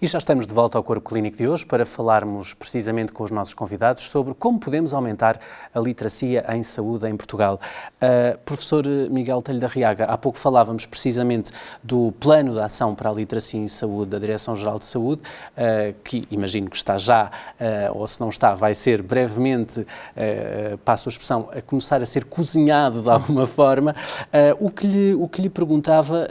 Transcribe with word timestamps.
E 0.00 0.06
já 0.06 0.18
estamos 0.18 0.46
de 0.46 0.54
volta 0.54 0.78
ao 0.78 0.84
Corpo 0.84 1.10
Clínico 1.10 1.36
de 1.36 1.48
hoje 1.48 1.66
para 1.66 1.84
falarmos 1.84 2.54
precisamente 2.54 3.10
com 3.12 3.24
os 3.24 3.32
nossos 3.32 3.52
convidados 3.52 4.04
sobre 4.04 4.32
como 4.32 4.56
podemos 4.56 4.94
aumentar 4.94 5.40
a 5.74 5.80
literacia 5.80 6.46
em 6.54 6.62
saúde 6.62 7.08
em 7.08 7.16
Portugal. 7.16 7.60
Uh, 8.00 8.38
professor 8.44 8.86
Miguel 9.10 9.42
Telho 9.42 9.58
da 9.58 9.66
Riaga, 9.66 10.04
há 10.04 10.16
pouco 10.16 10.38
falávamos 10.38 10.86
precisamente 10.86 11.50
do 11.82 12.12
plano 12.20 12.52
de 12.52 12.60
ação 12.60 12.94
para 12.94 13.10
a 13.10 13.12
literacia 13.12 13.58
em 13.58 13.66
saúde 13.66 14.12
da 14.12 14.20
Direção-Geral 14.20 14.78
de 14.78 14.84
Saúde, 14.84 15.20
uh, 15.56 15.92
que 16.04 16.28
imagino 16.30 16.70
que 16.70 16.76
está 16.76 16.96
já, 16.96 17.32
uh, 17.60 17.98
ou 17.98 18.06
se 18.06 18.20
não 18.20 18.28
está, 18.28 18.54
vai 18.54 18.74
ser 18.74 19.02
brevemente, 19.02 19.84
passo 20.84 21.08
a 21.08 21.10
expressão, 21.10 21.48
a 21.52 21.60
começar 21.60 22.00
a 22.00 22.06
ser 22.06 22.24
cozinhado 22.24 23.02
de 23.02 23.10
alguma 23.10 23.46
forma. 23.48 23.96
o, 24.60 24.70
que 24.70 24.86
lhe, 24.86 25.14
o 25.14 25.26
que 25.26 25.42
lhe 25.42 25.50
perguntava 25.50 26.28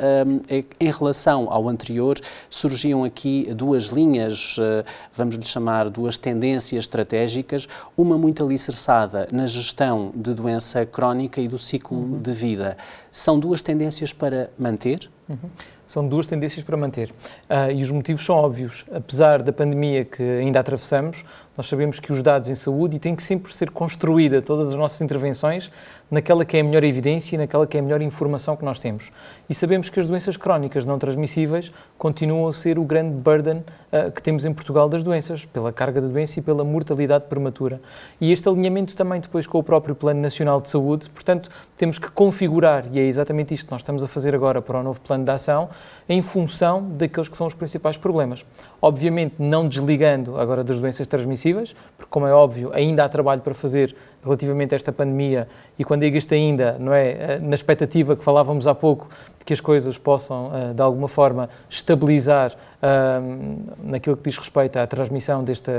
é 0.47 0.63
em 0.79 0.91
relação 0.91 1.51
ao 1.51 1.67
anterior, 1.67 2.17
surgiam 2.49 3.03
aqui 3.03 3.56
duas 3.57 3.85
linhas, 3.85 4.55
eh, 4.59 4.85
vamos 5.11 5.35
lhe 5.35 5.45
chamar 5.45 5.89
duas 5.89 6.17
tendências 6.17 6.85
estratégicas, 6.85 7.67
uma 7.97 8.17
muito 8.17 8.43
alicerçada 8.43 9.27
na 9.31 9.47
gestão 9.47 10.11
de 10.15 10.33
doença 10.33 10.85
crónica 10.85 11.41
e 11.41 11.47
do 11.47 11.57
ciclo 11.57 11.97
uhum. 11.97 12.17
de 12.17 12.31
vida. 12.31 12.77
São 13.11 13.39
duas 13.39 13.61
tendências 13.61 14.13
para 14.13 14.49
manter? 14.57 15.09
Uhum. 15.27 15.49
São 15.87 16.07
duas 16.07 16.27
tendências 16.27 16.63
para 16.63 16.77
manter. 16.77 17.09
Uh, 17.49 17.71
e 17.73 17.81
os 17.81 17.89
motivos 17.89 18.23
são 18.23 18.35
óbvios. 18.35 18.85
Apesar 18.93 19.41
da 19.41 19.53
pandemia 19.53 20.05
que 20.05 20.21
ainda 20.21 20.59
atravessamos, 20.59 21.23
nós 21.57 21.65
sabemos 21.65 21.99
que 21.99 22.11
os 22.13 22.21
dados 22.21 22.49
em 22.49 22.55
saúde 22.55 22.97
e 22.97 22.99
tem 22.99 23.15
que 23.15 23.23
sempre 23.23 23.51
ser 23.51 23.71
construída 23.71 24.43
todas 24.43 24.69
as 24.69 24.75
nossas 24.75 25.01
intervenções 25.01 25.71
naquela 26.09 26.45
que 26.45 26.55
é 26.55 26.59
a 26.61 26.63
melhor 26.63 26.83
evidência 26.83 27.35
e 27.35 27.37
naquela 27.37 27.65
que 27.65 27.75
é 27.75 27.79
a 27.79 27.83
melhor 27.83 28.01
informação 28.01 28.55
que 28.55 28.63
nós 28.63 28.79
temos. 28.79 29.11
E 29.49 29.55
sabemos 29.55 29.89
que 29.89 29.99
as 29.99 30.07
doenças 30.07 30.37
crónicas 30.37 30.85
não 30.85 30.99
transmissíveis 30.99 31.71
continuam 31.97 32.47
a 32.47 32.53
ser 32.53 32.77
o 32.77 32.83
grande 32.83 33.15
burden 33.15 33.57
uh, 33.91 34.11
que 34.11 34.21
temos 34.21 34.45
em 34.45 34.53
Portugal 34.53 34.87
das 34.87 35.03
doenças, 35.03 35.45
pela 35.45 35.73
carga 35.73 35.99
da 35.99 36.07
doença 36.07 36.39
e 36.39 36.41
pela 36.43 36.63
mortalidade 36.63 37.25
prematura. 37.25 37.81
E 38.21 38.31
este 38.31 38.47
alinhamento 38.47 38.95
também 38.95 39.19
depois 39.19 39.47
com 39.47 39.57
o 39.57 39.63
próprio 39.63 39.95
Plano 39.95 40.21
Nacional 40.21 40.61
de 40.61 40.69
Saúde, 40.69 41.09
portanto, 41.09 41.49
temos 41.75 41.97
que 41.97 42.09
configurar, 42.11 42.85
e 42.91 42.99
é 42.99 43.03
exatamente 43.03 43.53
isto 43.53 43.65
que 43.65 43.71
nós 43.71 43.81
estamos 43.81 44.03
a 44.03 44.07
fazer 44.07 44.35
agora 44.35 44.61
para 44.61 44.79
o 44.79 44.83
novo 44.83 45.01
Plano 45.01 45.25
de 45.25 45.31
Ação, 45.31 45.69
em 46.09 46.21
função 46.21 46.89
daqueles 46.91 47.27
que 47.27 47.35
são 47.35 47.47
os 47.47 47.53
principais 47.53 47.97
problemas. 47.97 48.45
Obviamente, 48.81 49.35
não 49.39 49.67
desligando 49.67 50.39
agora 50.39 50.63
das 50.63 50.79
doenças 50.79 51.05
transmissíveis, 51.07 51.75
porque, 51.97 52.09
como 52.09 52.25
é 52.25 52.33
óbvio, 52.33 52.71
ainda 52.73 53.03
há 53.03 53.09
trabalho 53.09 53.41
para 53.41 53.53
fazer 53.53 53.95
relativamente 54.23 54.73
a 54.73 54.75
esta 54.75 54.91
pandemia, 54.91 55.47
e 55.77 55.83
quando 55.83 56.01
digo 56.01 56.15
isto 56.15 56.33
ainda, 56.33 56.77
não 56.79 56.93
é 56.93 57.09
eh, 57.09 57.39
na 57.41 57.55
expectativa 57.55 58.15
que 58.15 58.23
falávamos 58.23 58.67
há 58.67 58.75
pouco, 58.75 59.09
de 59.39 59.45
que 59.45 59.53
as 59.53 59.59
coisas 59.59 59.97
possam, 59.97 60.51
eh, 60.53 60.73
de 60.73 60.81
alguma 60.81 61.07
forma, 61.07 61.49
estabilizar 61.69 62.55
ehm, 62.81 63.57
naquilo 63.83 64.15
que 64.15 64.23
diz 64.23 64.37
respeito 64.37 64.77
à 64.77 64.87
transmissão 64.87 65.43
deste, 65.43 65.71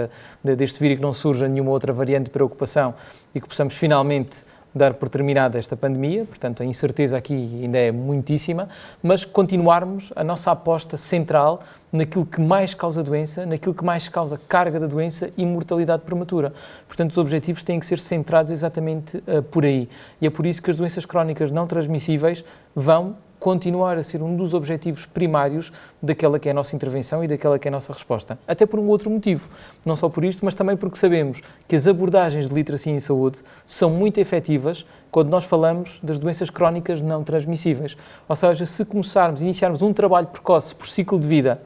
deste 0.42 0.78
vírus, 0.80 0.96
que 0.98 1.02
não 1.02 1.12
surja 1.12 1.48
nenhuma 1.48 1.70
outra 1.70 1.92
variante 1.92 2.24
de 2.24 2.30
preocupação 2.30 2.94
e 3.34 3.40
que 3.40 3.48
possamos 3.48 3.74
finalmente 3.74 4.44
dar 4.74 4.94
por 4.94 5.08
terminada 5.08 5.58
esta 5.58 5.76
pandemia, 5.76 6.24
portanto 6.24 6.62
a 6.62 6.66
incerteza 6.66 7.16
aqui 7.16 7.34
ainda 7.62 7.78
é 7.78 7.90
muitíssima, 7.90 8.68
mas 9.02 9.24
continuarmos 9.24 10.12
a 10.14 10.22
nossa 10.22 10.50
aposta 10.50 10.96
central 10.96 11.60
naquilo 11.92 12.26
que 12.26 12.40
mais 12.40 12.74
causa 12.74 13.02
doença, 13.02 13.46
naquilo 13.46 13.74
que 13.74 13.84
mais 13.84 14.08
causa 14.08 14.38
carga 14.48 14.78
da 14.78 14.86
doença 14.86 15.30
e 15.36 15.44
mortalidade 15.44 16.02
prematura. 16.02 16.52
Portanto, 16.86 17.12
os 17.12 17.18
objetivos 17.18 17.64
têm 17.64 17.80
que 17.80 17.86
ser 17.86 17.98
centrados 17.98 18.52
exatamente 18.52 19.16
uh, 19.18 19.42
por 19.42 19.64
aí. 19.64 19.88
E 20.20 20.26
é 20.26 20.30
por 20.30 20.46
isso 20.46 20.62
que 20.62 20.70
as 20.70 20.76
doenças 20.76 21.06
crónicas 21.06 21.50
não 21.50 21.66
transmissíveis 21.66 22.44
vão 22.74 23.16
continuar 23.38 23.96
a 23.98 24.02
ser 24.02 24.22
um 24.22 24.36
dos 24.36 24.54
objetivos 24.54 25.06
primários 25.06 25.72
daquela 26.02 26.38
que 26.38 26.48
é 26.48 26.52
a 26.52 26.54
nossa 26.54 26.74
intervenção 26.74 27.22
e 27.22 27.28
daquela 27.28 27.58
que 27.58 27.68
é 27.68 27.70
a 27.70 27.72
nossa 27.72 27.92
resposta. 27.92 28.38
Até 28.46 28.66
por 28.66 28.78
um 28.78 28.88
outro 28.88 29.10
motivo. 29.10 29.48
Não 29.84 29.96
só 29.96 30.08
por 30.08 30.24
isto, 30.24 30.44
mas 30.44 30.54
também 30.54 30.76
porque 30.76 30.98
sabemos 30.98 31.40
que 31.66 31.76
as 31.76 31.86
abordagens 31.86 32.48
de 32.48 32.54
literacia 32.54 32.92
em 32.92 33.00
saúde 33.00 33.40
são 33.66 33.90
muito 33.90 34.18
efetivas 34.18 34.84
quando 35.10 35.28
nós 35.28 35.44
falamos 35.44 35.98
das 36.02 36.18
doenças 36.18 36.50
crónicas 36.50 37.00
não 37.00 37.24
transmissíveis. 37.24 37.96
Ou 38.28 38.36
seja, 38.36 38.66
se 38.66 38.84
começarmos, 38.84 39.42
iniciarmos 39.42 39.82
um 39.82 39.92
trabalho 39.92 40.26
precoce 40.26 40.74
por 40.74 40.86
ciclo 40.86 41.18
de 41.18 41.28
vida 41.28 41.60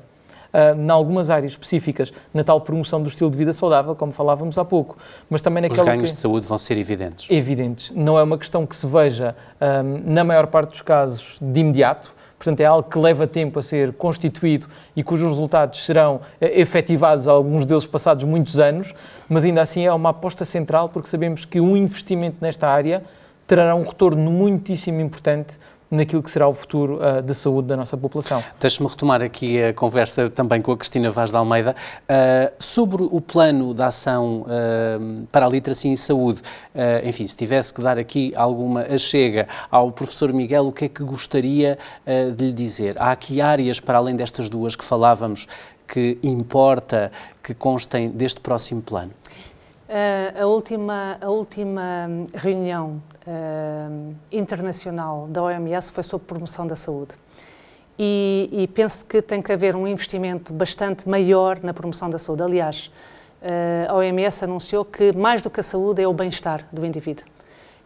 em 0.53 0.91
algumas 0.91 1.31
áreas 1.31 1.53
específicas, 1.53 2.13
na 2.33 2.45
tal 2.45 2.61
promoção 2.61 3.03
do 3.03 3.09
estilo 3.09 3.31
de 3.31 3.37
vida 3.37 3.53
saudável, 3.53 3.95
como 3.95 4.13
falávamos 4.13 4.59
há 4.59 4.65
pouco, 4.65 4.99
mas 5.31 5.41
também 5.41 5.63
naquela 5.63 5.83
Os 5.83 5.87
ganhos 5.87 6.11
que... 6.11 6.15
de 6.15 6.21
saúde 6.21 6.47
vão 6.47 6.59
ser 6.59 6.77
evidentes. 6.77 7.31
Evidentes. 7.31 7.91
Não 7.95 8.19
é 8.19 8.23
uma 8.23 8.37
questão 8.37 8.67
que 8.67 8.77
se 8.77 8.87
veja, 8.87 9.35
um, 9.61 10.13
na 10.13 10.25
maior 10.25 10.47
parte 10.47 10.71
dos 10.71 10.83
casos, 10.83 11.39
de 11.41 11.61
imediato, 11.61 12.13
portanto 12.39 12.61
é 12.61 12.65
algo 12.65 12.89
que 12.89 12.99
leva 12.99 13.27
tempo 13.27 13.59
a 13.59 13.63
ser 13.63 13.93
constituído 13.93 14.67
e 14.97 15.03
cujos 15.03 15.31
resultados 15.31 15.85
serão 15.85 16.21
eh, 16.41 16.61
efetivados, 16.61 17.29
alguns 17.29 17.65
deles 17.65 17.87
passados 17.87 18.25
muitos 18.25 18.59
anos, 18.59 18.93
mas 19.29 19.45
ainda 19.45 19.63
assim 19.63 19.87
é 19.87 19.93
uma 19.93 20.11
aposta 20.11 20.45
central 20.45 20.89
porque 20.89 21.09
sabemos 21.09 21.45
que 21.45 21.61
um 21.61 21.77
investimento 21.77 22.39
nesta 22.41 22.69
área 22.69 23.05
trará 23.47 23.75
um 23.75 23.85
retorno 23.85 24.31
muitíssimo 24.31 25.01
importante 25.01 25.59
naquilo 25.93 26.23
que 26.23 26.31
será 26.31 26.49
o 26.49 26.55
futuro 26.55 26.99
uh, 26.99 27.21
de 27.21 27.35
saúde 27.35 27.69
da 27.69 27.77
nossa 27.77 27.99
população. 27.99 28.43
Deixe-me 28.59 28.89
retomar 28.89 29.23
aqui 29.23 29.63
a 29.63 29.75
conversa 29.75 30.31
também 30.31 30.63
com 30.63 30.73
a 30.73 30.77
Cristina 30.77 31.11
Vaz 31.11 31.31
de 31.31 31.37
Almeida 31.37 31.77
uh, 32.03 32.53
sobre 32.59 33.03
o 33.03 33.21
plano 33.21 33.75
de 33.75 33.83
ação 33.83 34.47
uh, 34.47 35.27
para 35.31 35.45
a 35.45 35.49
literacia 35.49 35.91
em 35.91 35.97
saúde. 35.97 36.41
enfim, 37.05 37.27
se 37.27 37.37
tivesse 37.37 37.75
que 37.75 37.83
dar 37.83 37.99
aqui 37.99 38.33
alguma 38.35 38.83
achega 38.83 39.47
ao 39.71 39.93
professor 39.93 40.33
Miguel, 40.33 40.67
o 40.67 40.73
que 40.73 40.87
é 40.87 40.89
que 40.89 41.03
gostaria 41.03 41.79
de 42.37 42.47
lhe 42.47 42.53
dizer? 42.53 42.97
Há 42.99 43.11
aqui 43.11 43.41
áreas, 43.41 43.79
para 43.79 43.99
além 43.99 44.17
destas 44.17 44.49
duas 44.49 44.75
que 44.75 44.85
falávamos, 44.85 45.47
que 45.87 46.19
importa 46.23 47.13
que 47.43 47.53
constem 47.53 48.09
deste 48.09 48.41
próximo 48.41 48.81
plano? 48.81 49.11
Uh, 49.93 50.45
a, 50.45 50.47
última, 50.47 51.19
a 51.21 51.29
última 51.29 52.09
reunião 52.33 53.03
uh, 53.27 54.15
internacional 54.33 55.27
da 55.27 55.43
OMS 55.43 55.91
foi 55.91 56.03
sobre 56.03 56.27
promoção 56.27 56.67
da 56.67 56.75
saúde. 56.75 57.13
E, 57.99 58.49
e, 58.51 58.67
penso 58.69 59.05
que 59.05 59.21
tem 59.21 59.43
que 59.43 59.53
haver 59.53 59.77
um 59.77 59.87
investimento 59.87 60.51
bastante 60.51 61.07
maior 61.07 61.61
na 61.63 61.75
promoção 61.75 62.09
da 62.09 62.17
saúde. 62.17 62.43
Aliás, 62.43 62.91
uh, 63.43 63.91
a 63.91 63.97
OMS 63.97 64.43
anunciou 64.43 64.83
que 64.83 65.13
mais 65.13 65.43
do 65.43 65.51
que 65.51 65.61
a 65.61 65.63
saúde 65.63 66.01
é 66.01 66.09
o 66.09 66.13
bem-estar 66.15 66.67
do 66.73 66.87
indivíduo. 66.87 67.27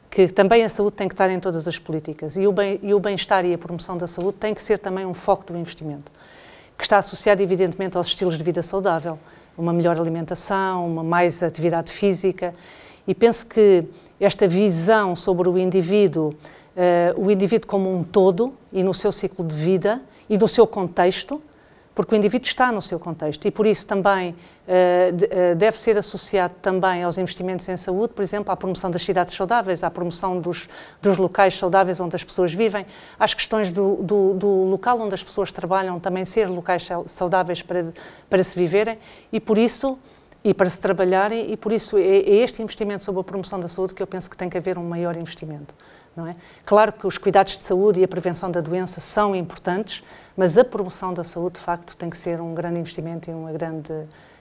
Que 0.08 0.28
também 0.28 0.62
a 0.62 0.68
saúde 0.68 0.94
tem 0.94 1.08
que 1.08 1.14
estar 1.14 1.28
em 1.28 1.40
todas 1.40 1.66
as 1.66 1.76
políticas. 1.76 2.36
E 2.36 2.46
o 2.46 2.52
bem-estar 2.52 3.40
e, 3.40 3.48
bem 3.48 3.50
e 3.50 3.54
a 3.54 3.58
promoção 3.58 3.98
da 3.98 4.06
saúde 4.06 4.38
tem 4.38 4.54
que 4.54 4.62
ser 4.62 4.78
também 4.78 5.04
um 5.04 5.12
foco 5.12 5.52
do 5.52 5.58
investimento, 5.58 6.12
que 6.78 6.84
está 6.84 6.98
associado, 6.98 7.42
evidentemente, 7.42 7.96
aos 7.96 8.06
estilos 8.06 8.38
de 8.38 8.44
vida 8.44 8.62
saudável 8.62 9.18
uma 9.56 9.72
melhor 9.72 9.98
alimentação, 10.00 10.86
uma 10.86 11.02
mais 11.02 11.42
atividade 11.42 11.90
física. 11.90 12.54
E 13.06 13.14
penso 13.14 13.46
que 13.46 13.84
esta 14.20 14.46
visão 14.46 15.14
sobre 15.14 15.48
o 15.48 15.58
indivíduo, 15.58 16.34
uh, 16.76 17.20
o 17.20 17.30
indivíduo 17.30 17.68
como 17.68 17.94
um 17.94 18.02
todo 18.02 18.52
e 18.72 18.82
no 18.82 18.92
seu 18.92 19.12
ciclo 19.12 19.44
de 19.44 19.54
vida 19.54 20.00
e 20.28 20.36
no 20.36 20.48
seu 20.48 20.66
contexto, 20.66 21.40
porque 21.96 22.14
o 22.14 22.16
indivíduo 22.16 22.46
está 22.46 22.70
no 22.70 22.82
seu 22.82 23.00
contexto 23.00 23.48
e 23.48 23.50
por 23.50 23.66
isso 23.66 23.86
também 23.86 24.32
uh, 24.32 25.54
deve 25.56 25.80
ser 25.80 25.96
associado 25.96 26.52
também 26.60 27.02
aos 27.02 27.16
investimentos 27.16 27.66
em 27.70 27.76
saúde, 27.76 28.12
por 28.12 28.22
exemplo, 28.22 28.52
à 28.52 28.56
promoção 28.56 28.90
das 28.90 29.00
cidades 29.00 29.34
saudáveis, 29.34 29.82
à 29.82 29.90
promoção 29.90 30.38
dos, 30.38 30.68
dos 31.00 31.16
locais 31.16 31.56
saudáveis 31.56 31.98
onde 31.98 32.14
as 32.14 32.22
pessoas 32.22 32.52
vivem, 32.52 32.84
às 33.18 33.32
questões 33.32 33.72
do, 33.72 33.96
do, 34.02 34.34
do, 34.34 34.46
local 34.64 35.00
onde 35.00 35.14
as 35.14 35.24
pessoas 35.24 35.50
trabalham 35.50 35.98
também 35.98 36.26
ser 36.26 36.50
locais 36.50 36.86
saudáveis 37.06 37.62
para, 37.62 37.86
para 38.28 38.44
se 38.44 38.54
viverem 38.54 38.98
e 39.32 39.40
por 39.40 39.56
isso 39.56 39.98
e 40.44 40.52
para 40.52 40.68
se 40.68 40.78
trabalharem 40.78 41.50
e 41.50 41.56
por 41.56 41.72
isso 41.72 41.96
é, 41.96 42.02
é 42.02 42.36
este 42.36 42.60
investimento 42.60 43.04
sobre 43.04 43.22
a 43.22 43.24
promoção 43.24 43.58
da 43.58 43.68
saúde 43.68 43.94
que 43.94 44.02
eu 44.02 44.06
penso 44.06 44.28
que 44.28 44.36
tem 44.36 44.50
que 44.50 44.58
haver 44.58 44.76
um 44.76 44.86
maior 44.86 45.16
investimento. 45.16 45.74
Não 46.16 46.26
é? 46.26 46.34
Claro 46.64 46.92
que 46.92 47.06
os 47.06 47.18
cuidados 47.18 47.52
de 47.52 47.58
saúde 47.58 48.00
e 48.00 48.04
a 48.04 48.08
prevenção 48.08 48.50
da 48.50 48.60
doença 48.60 49.00
são 49.00 49.36
importantes, 49.36 50.02
mas 50.34 50.56
a 50.56 50.64
promoção 50.64 51.12
da 51.12 51.22
saúde, 51.22 51.56
de 51.56 51.60
facto, 51.60 51.96
tem 51.96 52.08
que 52.08 52.16
ser 52.16 52.40
um 52.40 52.54
grande 52.54 52.78
investimento 52.78 53.30
e 53.30 53.34
uma 53.34 53.52
grande 53.52 53.92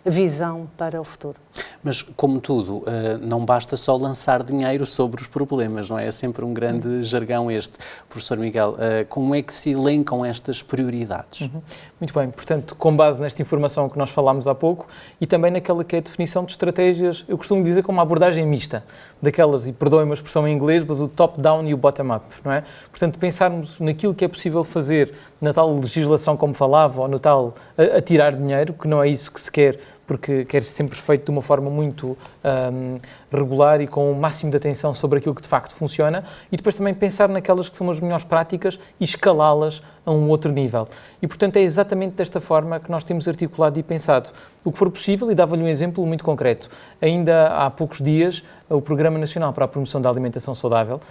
visão 0.06 0.68
para 0.78 1.02
o 1.02 1.04
futuro. 1.04 1.40
Mas, 1.84 2.02
como 2.02 2.40
tudo, 2.40 2.84
eh, 2.86 3.18
não 3.22 3.46
basta 3.46 3.78
só 3.78 3.96
lançar 3.96 4.44
dinheiro 4.44 4.86
sobre 4.86 5.22
os 5.22 5.28
problemas, 5.28 5.90
não 5.90 5.98
é? 5.98 6.08
É 6.08 6.12
sempre 6.12 6.44
um 6.44 6.54
grande 6.54 6.88
uhum. 6.88 7.04
jargão 7.04 7.52
este. 7.52 7.78
Professor 8.10 8.38
Miguel, 8.38 8.76
eh, 8.80 9.06
como 9.08 9.34
é 9.34 9.42
que 9.42 9.54
se 9.54 9.72
elencam 9.72 10.26
estas 10.26 10.62
prioridades? 10.62 11.42
Uhum. 11.42 11.62
Muito 12.00 12.14
bem, 12.14 12.30
portanto, 12.30 12.76
com 12.76 12.96
base 12.96 13.22
nesta 13.22 13.42
informação 13.42 13.88
que 13.88 13.98
nós 13.98 14.10
falámos 14.10 14.48
há 14.48 14.56
pouco 14.56 14.88
e 15.22 15.26
também 15.26 15.52
naquela 15.52 15.84
que 15.84 15.96
é 15.96 16.00
a 16.00 16.02
definição 16.02 16.44
de 16.44 16.52
estratégias, 16.52 17.24
eu 17.28 17.38
costumo 17.38 17.64
dizer 17.64 17.84
como 17.84 17.98
uma 17.98 18.02
abordagem 18.02 18.46
mista, 18.46 18.84
daquelas, 19.22 19.68
e 19.68 19.72
perdoem-me 19.72 20.12
a 20.12 20.14
expressão 20.16 20.48
em 20.48 20.54
inglês, 20.56 20.84
mas 20.84 21.00
o 21.00 21.08
top-down 21.08 21.66
e 21.68 21.74
o 21.74 21.78
bottom-up, 21.78 22.26
não 22.44 22.52
é? 22.52 22.64
Portanto, 22.90 23.18
pensarmos 23.18 23.80
naquilo 23.80 24.14
que 24.14 24.26
é 24.26 24.28
possível 24.28 24.64
fazer 24.64 25.14
na 25.40 25.54
tal 25.54 25.74
legislação 25.74 26.36
como 26.36 26.54
falava, 26.54 27.02
ou 27.02 27.08
no 27.08 27.20
tal 27.20 27.56
a, 27.78 27.98
a 27.98 28.02
tirar 28.02 28.36
dinheiro, 28.36 28.74
que 28.74 28.88
não 28.88 29.02
é 29.02 29.08
isso 29.08 29.32
que 29.32 29.40
se 29.40 29.52
quer, 29.52 29.80
porque 30.06 30.46
quer 30.46 30.64
sempre 30.64 30.98
feito 30.98 31.26
de 31.26 31.32
uma 31.32 31.42
forma 31.42 31.70
muito 31.70 32.18
um, 32.44 33.00
regular 33.32 33.82
e 33.82 33.88
com 33.88 34.12
o 34.12 34.16
máximo 34.16 34.52
de 34.52 34.58
atenção 34.58 34.94
sobre 34.94 35.20
aquilo 35.20 35.34
que 35.34 35.42
de 35.42 35.48
facto 35.48 35.74
funciona, 35.74 36.24
e 36.52 36.58
depois 36.58 36.76
também 36.76 36.94
pensar 36.94 37.30
naquelas 37.30 37.70
que 37.70 37.76
são 37.76 37.90
as 37.90 38.00
melhores 38.00 38.24
práticas 38.24 38.80
e 39.00 39.04
escalá-las 39.04 39.82
a 40.06 40.12
um 40.12 40.30
outro 40.30 40.52
nível. 40.52 40.88
E, 41.22 41.28
portanto, 41.28 41.58
é 41.58 41.62
exatamente 41.62 42.14
desta 42.14 42.40
forma 42.40 42.80
que 42.80 42.92
nós 42.92 43.04
temos 43.04 43.28
articulado 43.28 43.80
e 43.80 43.84
pensado. 43.84 44.30
O 44.64 44.72
que 44.72 44.78
for 44.78 44.92
possível, 44.92 45.32
e 45.32 45.36
dava-lhe 45.36 45.64
um 45.64 45.68
exemplo 45.68 46.06
muito 46.06 46.24
concreto. 46.24 46.70
Ainda 47.02 47.48
há 47.48 47.70
poucos 47.72 48.02
dias, 48.02 48.44
o 48.70 48.82
Programa 48.82 49.18
Nacional 49.18 49.52
para 49.52 49.66
a 49.66 49.68
Promoção 49.68 50.00
da 50.00 50.10
Alimentação 50.10 50.54
Saudável, 50.54 51.02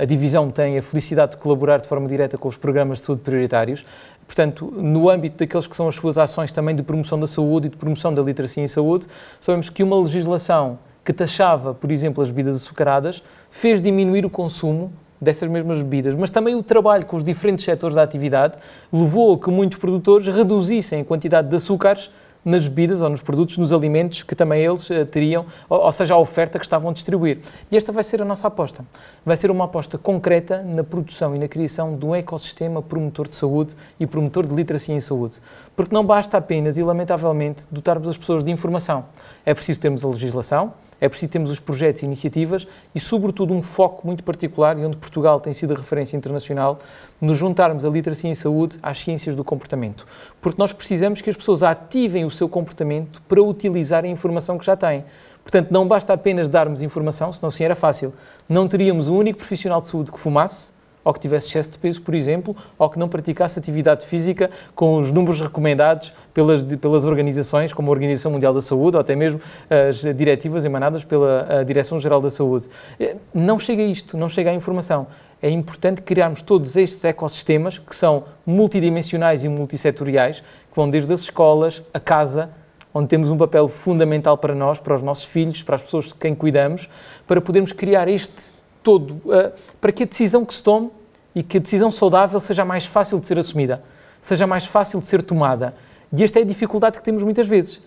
a 0.00 0.04
divisão 0.04 0.50
tem 0.50 0.78
a 0.78 0.82
felicidade 0.82 1.32
de 1.32 1.36
colaborar 1.36 1.80
de 1.80 1.86
forma 1.86 2.08
direta 2.08 2.36
com 2.36 2.48
os 2.48 2.56
programas 2.56 2.98
de 2.98 3.06
saúde 3.06 3.22
prioritários. 3.22 3.84
Portanto, 4.28 4.70
no 4.76 5.08
âmbito 5.08 5.38
daqueles 5.38 5.66
que 5.66 5.74
são 5.74 5.88
as 5.88 5.94
suas 5.94 6.18
ações 6.18 6.52
também 6.52 6.74
de 6.74 6.82
promoção 6.82 7.18
da 7.18 7.26
saúde 7.26 7.68
e 7.68 7.70
de 7.70 7.78
promoção 7.78 8.12
da 8.12 8.20
literacia 8.20 8.62
em 8.62 8.68
saúde, 8.68 9.06
sabemos 9.40 9.70
que 9.70 9.82
uma 9.82 9.98
legislação 9.98 10.78
que 11.02 11.14
taxava, 11.14 11.72
por 11.72 11.90
exemplo, 11.90 12.22
as 12.22 12.30
bebidas 12.30 12.56
açucaradas, 12.56 13.22
fez 13.50 13.80
diminuir 13.80 14.26
o 14.26 14.30
consumo 14.30 14.92
dessas 15.18 15.48
mesmas 15.48 15.80
bebidas, 15.80 16.14
mas 16.14 16.30
também 16.30 16.54
o 16.54 16.62
trabalho 16.62 17.06
com 17.06 17.16
os 17.16 17.24
diferentes 17.24 17.64
setores 17.64 17.96
da 17.96 18.02
atividade 18.02 18.58
levou 18.92 19.34
a 19.34 19.38
que 19.38 19.50
muitos 19.50 19.78
produtores 19.78 20.28
reduzissem 20.28 21.00
a 21.00 21.04
quantidade 21.04 21.48
de 21.48 21.56
açúcares 21.56 22.10
nas 22.44 22.66
bebidas 22.66 23.02
ou 23.02 23.08
nos 23.08 23.22
produtos, 23.22 23.58
nos 23.58 23.72
alimentos 23.72 24.22
que 24.22 24.34
também 24.34 24.64
eles 24.64 24.88
uh, 24.90 25.04
teriam, 25.06 25.46
ou, 25.68 25.90
seja, 25.92 26.14
a 26.14 26.18
oferta 26.18 26.58
que 26.58 26.64
estavam 26.64 26.90
a 26.90 26.92
distribuir. 26.92 27.38
E 27.70 27.76
esta 27.76 27.92
vai 27.92 28.04
ser 28.04 28.22
a 28.22 28.24
nossa 28.24 28.48
aposta. 28.48 28.84
Vai 29.24 29.36
ser 29.36 29.50
uma 29.50 29.64
aposta 29.64 29.98
concreta 29.98 30.62
na 30.62 30.82
produção 30.82 31.34
e 31.34 31.38
na 31.38 31.48
criação 31.48 31.96
de 31.96 32.04
um 32.04 32.14
ecossistema 32.14 32.82
promotor 32.82 33.28
de 33.28 33.36
saúde 33.36 33.74
e 33.98 34.06
promotor 34.06 34.46
de 34.46 34.54
literacia 34.54 34.94
em 34.94 35.00
saúde. 35.00 35.36
Porque 35.76 35.94
não 35.94 36.04
basta 36.04 36.36
apenas 36.38 36.78
e, 36.78 36.82
lamentavelmente, 36.82 37.64
dotarmos 37.70 38.08
as 38.08 38.16
pessoas 38.16 38.42
de 38.42 38.50
informação. 38.50 39.04
É 39.44 39.54
preciso 39.54 39.80
termos 39.80 40.04
a 40.04 40.08
legislação, 40.08 40.72
é 41.00 41.08
preciso 41.08 41.30
termos 41.30 41.50
os 41.50 41.60
projetos 41.60 42.02
e 42.02 42.06
iniciativas 42.06 42.66
e, 42.94 43.00
sobretudo, 43.00 43.54
um 43.54 43.62
foco 43.62 44.06
muito 44.06 44.24
particular 44.24 44.78
e 44.78 44.84
onde 44.84 44.96
Portugal 44.96 45.40
tem 45.40 45.54
sido 45.54 45.72
a 45.72 45.76
referência 45.76 46.16
internacional, 46.16 46.78
nos 47.20 47.38
juntarmos 47.38 47.84
a 47.84 47.88
literacia 47.88 48.30
em 48.30 48.34
saúde 48.34 48.78
às 48.82 48.98
ciências 48.98 49.36
do 49.36 49.44
comportamento. 49.44 50.06
Porque 50.40 50.60
nós 50.60 50.72
precisamos 50.72 51.20
que 51.20 51.30
as 51.30 51.36
pessoas 51.36 51.62
ativem 51.62 52.24
o 52.24 52.30
seu 52.30 52.48
comportamento 52.48 53.22
para 53.28 53.42
utilizar 53.42 54.04
a 54.04 54.08
informação 54.08 54.58
que 54.58 54.66
já 54.66 54.76
têm. 54.76 55.04
Portanto, 55.42 55.70
não 55.70 55.88
basta 55.88 56.12
apenas 56.12 56.48
darmos 56.48 56.82
informação, 56.82 57.32
senão 57.32 57.50
sim 57.50 57.64
era 57.64 57.74
fácil. 57.74 58.12
Não 58.48 58.68
teríamos 58.68 59.08
um 59.08 59.16
único 59.16 59.38
profissional 59.38 59.80
de 59.80 59.88
saúde 59.88 60.12
que 60.12 60.18
fumasse, 60.18 60.72
ou 61.08 61.14
que 61.14 61.20
tivesse 61.20 61.48
excesso 61.48 61.70
de 61.70 61.78
peso, 61.78 62.02
por 62.02 62.14
exemplo, 62.14 62.54
ou 62.78 62.90
que 62.90 62.98
não 62.98 63.08
praticasse 63.08 63.58
atividade 63.58 64.04
física 64.04 64.50
com 64.74 64.98
os 64.98 65.10
números 65.10 65.40
recomendados 65.40 66.12
pelas, 66.34 66.62
pelas 66.62 67.06
organizações, 67.06 67.72
como 67.72 67.88
a 67.88 67.92
Organização 67.92 68.30
Mundial 68.30 68.52
da 68.52 68.60
Saúde, 68.60 68.98
ou 68.98 69.00
até 69.00 69.16
mesmo 69.16 69.40
as 69.70 70.02
diretivas 70.14 70.66
emanadas 70.66 71.06
pela 71.06 71.64
Direção-Geral 71.64 72.20
da 72.20 72.28
Saúde. 72.28 72.68
Eh, 73.00 73.16
não 73.32 73.58
chega 73.58 73.82
a 73.82 73.86
isto, 73.86 74.18
não 74.18 74.28
chega 74.28 74.50
à 74.50 74.54
informação. 74.54 75.06
É 75.40 75.48
importante 75.48 76.02
criarmos 76.02 76.42
todos 76.42 76.76
estes 76.76 77.02
ecossistemas 77.02 77.78
que 77.78 77.96
são 77.96 78.24
multidimensionais 78.44 79.44
e 79.44 79.48
multissetoriais, 79.48 80.40
que 80.40 80.76
vão 80.76 80.90
desde 80.90 81.10
as 81.10 81.20
escolas, 81.20 81.82
a 81.94 81.98
casa, 81.98 82.50
onde 82.92 83.08
temos 83.08 83.30
um 83.30 83.38
papel 83.38 83.66
fundamental 83.66 84.36
para 84.36 84.54
nós, 84.54 84.78
para 84.78 84.94
os 84.94 85.00
nossos 85.00 85.24
filhos, 85.24 85.62
para 85.62 85.76
as 85.76 85.82
pessoas 85.82 86.08
de 86.08 86.16
quem 86.16 86.34
cuidamos, 86.34 86.86
para 87.26 87.40
podermos 87.40 87.72
criar 87.72 88.08
este 88.08 88.58
todo, 88.82 89.20
para 89.80 89.92
que 89.92 90.02
a 90.02 90.06
decisão 90.06 90.46
que 90.46 90.54
se 90.54 90.62
tome 90.62 90.90
e 91.38 91.42
que 91.44 91.58
a 91.58 91.60
decisão 91.60 91.88
saudável 91.88 92.40
seja 92.40 92.64
mais 92.64 92.84
fácil 92.84 93.20
de 93.20 93.26
ser 93.28 93.38
assumida, 93.38 93.80
seja 94.20 94.44
mais 94.44 94.66
fácil 94.66 95.00
de 95.00 95.06
ser 95.06 95.22
tomada. 95.22 95.72
E 96.12 96.24
esta 96.24 96.40
é 96.40 96.42
a 96.42 96.44
dificuldade 96.44 96.98
que 96.98 97.04
temos 97.04 97.22
muitas 97.22 97.46
vezes. 97.46 97.80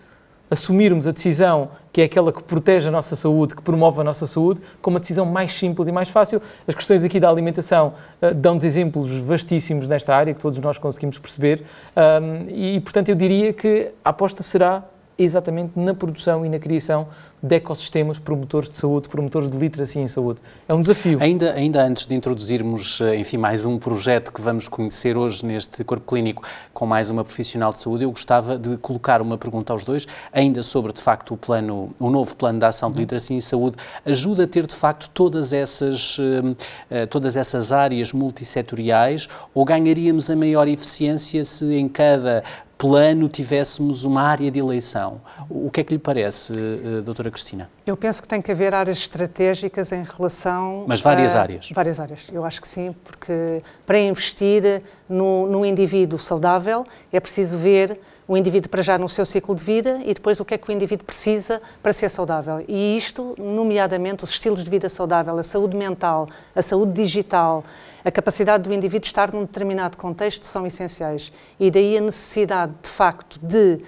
Assumirmos 0.50 1.06
a 1.06 1.10
decisão 1.10 1.68
que 1.92 2.00
é 2.00 2.04
aquela 2.04 2.32
que 2.32 2.42
protege 2.42 2.88
a 2.88 2.90
nossa 2.90 3.14
saúde, 3.14 3.54
que 3.54 3.60
promove 3.60 4.00
a 4.00 4.04
nossa 4.04 4.26
saúde, 4.26 4.62
como 4.80 4.94
uma 4.94 5.00
decisão 5.00 5.26
mais 5.26 5.52
simples 5.52 5.86
e 5.86 5.92
mais 5.92 6.08
fácil. 6.08 6.40
As 6.66 6.74
questões 6.74 7.04
aqui 7.04 7.20
da 7.20 7.28
alimentação 7.28 7.92
uh, 8.22 8.34
dão-nos 8.34 8.64
exemplos 8.64 9.14
vastíssimos 9.18 9.86
nesta 9.86 10.16
área, 10.16 10.32
que 10.32 10.40
todos 10.40 10.58
nós 10.58 10.78
conseguimos 10.78 11.18
perceber. 11.18 11.62
Um, 11.94 12.48
e, 12.48 12.80
portanto, 12.80 13.10
eu 13.10 13.14
diria 13.14 13.52
que 13.52 13.90
a 14.02 14.08
aposta 14.08 14.42
será 14.42 14.82
exatamente 15.22 15.72
na 15.76 15.94
produção 15.94 16.44
e 16.44 16.48
na 16.48 16.58
criação 16.58 17.08
de 17.42 17.56
ecossistemas 17.56 18.20
promotores 18.20 18.70
de 18.70 18.76
saúde, 18.76 19.08
promotores 19.08 19.50
de 19.50 19.56
literacia 19.58 20.00
em 20.00 20.06
saúde. 20.06 20.40
É 20.68 20.72
um 20.72 20.80
desafio. 20.80 21.18
Ainda, 21.20 21.52
ainda 21.52 21.84
antes 21.84 22.06
de 22.06 22.14
introduzirmos, 22.14 23.00
eh, 23.00 23.16
enfim, 23.16 23.36
mais 23.36 23.64
um 23.64 23.78
projeto 23.78 24.32
que 24.32 24.40
vamos 24.40 24.68
conhecer 24.68 25.16
hoje 25.16 25.44
neste 25.44 25.82
corpo 25.82 26.06
clínico 26.06 26.44
com 26.72 26.86
mais 26.86 27.10
uma 27.10 27.24
profissional 27.24 27.72
de 27.72 27.80
saúde, 27.80 28.04
eu 28.04 28.10
gostava 28.10 28.56
de 28.56 28.76
colocar 28.76 29.20
uma 29.20 29.36
pergunta 29.36 29.72
aos 29.72 29.82
dois, 29.82 30.06
ainda 30.32 30.62
sobre, 30.62 30.92
de 30.92 31.00
facto, 31.00 31.34
o 31.34 31.36
plano, 31.36 31.90
o 31.98 32.10
novo 32.10 32.36
plano 32.36 32.60
de 32.60 32.64
ação 32.64 32.92
de 32.92 32.98
literacia 32.98 33.36
em 33.36 33.40
saúde, 33.40 33.76
ajuda 34.06 34.44
a 34.44 34.46
ter, 34.46 34.64
de 34.64 34.74
facto, 34.76 35.10
todas 35.10 35.52
essas, 35.52 36.18
eh, 36.20 36.54
eh, 36.90 37.06
todas 37.06 37.36
essas 37.36 37.72
áreas 37.72 38.12
multissetoriais 38.12 39.28
ou 39.52 39.64
ganharíamos 39.64 40.30
a 40.30 40.36
maior 40.36 40.68
eficiência 40.68 41.44
se 41.44 41.74
em 41.74 41.88
cada 41.88 42.44
plano 42.82 43.28
tivéssemos 43.28 44.02
uma 44.02 44.22
área 44.22 44.50
de 44.50 44.58
eleição. 44.58 45.20
O 45.48 45.70
que 45.70 45.82
é 45.82 45.84
que 45.84 45.92
lhe 45.92 46.00
parece, 46.00 46.52
uh, 46.52 47.00
doutora 47.02 47.30
Cristina? 47.30 47.70
Eu 47.86 47.96
penso 47.96 48.20
que 48.20 48.26
tem 48.26 48.42
que 48.42 48.50
haver 48.50 48.74
áreas 48.74 48.98
estratégicas 48.98 49.92
em 49.92 50.02
relação... 50.02 50.84
Mas 50.88 51.00
várias 51.00 51.36
a, 51.36 51.42
áreas? 51.42 51.70
Várias 51.72 52.00
áreas, 52.00 52.26
eu 52.32 52.44
acho 52.44 52.60
que 52.60 52.66
sim, 52.66 52.92
porque 53.04 53.62
para 53.86 54.00
investir 54.00 54.82
no, 55.08 55.46
no 55.46 55.64
indivíduo 55.64 56.18
saudável 56.18 56.84
é 57.12 57.20
preciso 57.20 57.56
ver 57.56 58.00
o 58.32 58.36
indivíduo 58.36 58.70
para 58.70 58.82
já 58.82 58.96
no 58.96 59.10
seu 59.10 59.26
ciclo 59.26 59.54
de 59.54 59.62
vida 59.62 60.00
e 60.06 60.14
depois 60.14 60.40
o 60.40 60.44
que 60.44 60.54
é 60.54 60.58
que 60.58 60.66
o 60.70 60.72
indivíduo 60.72 61.04
precisa 61.04 61.60
para 61.82 61.92
ser 61.92 62.08
saudável. 62.08 62.64
E 62.66 62.96
isto, 62.96 63.34
nomeadamente, 63.38 64.24
os 64.24 64.30
estilos 64.30 64.64
de 64.64 64.70
vida 64.70 64.88
saudável, 64.88 65.38
a 65.38 65.42
saúde 65.42 65.76
mental, 65.76 66.26
a 66.56 66.62
saúde 66.62 66.92
digital, 66.94 67.62
a 68.02 68.10
capacidade 68.10 68.62
do 68.62 68.72
indivíduo 68.72 69.04
estar 69.04 69.30
num 69.34 69.42
determinado 69.42 69.98
contexto 69.98 70.46
são 70.46 70.66
essenciais. 70.66 71.30
E 71.60 71.70
daí 71.70 71.98
a 71.98 72.00
necessidade, 72.00 72.72
de 72.82 72.88
facto, 72.88 73.38
de 73.42 73.80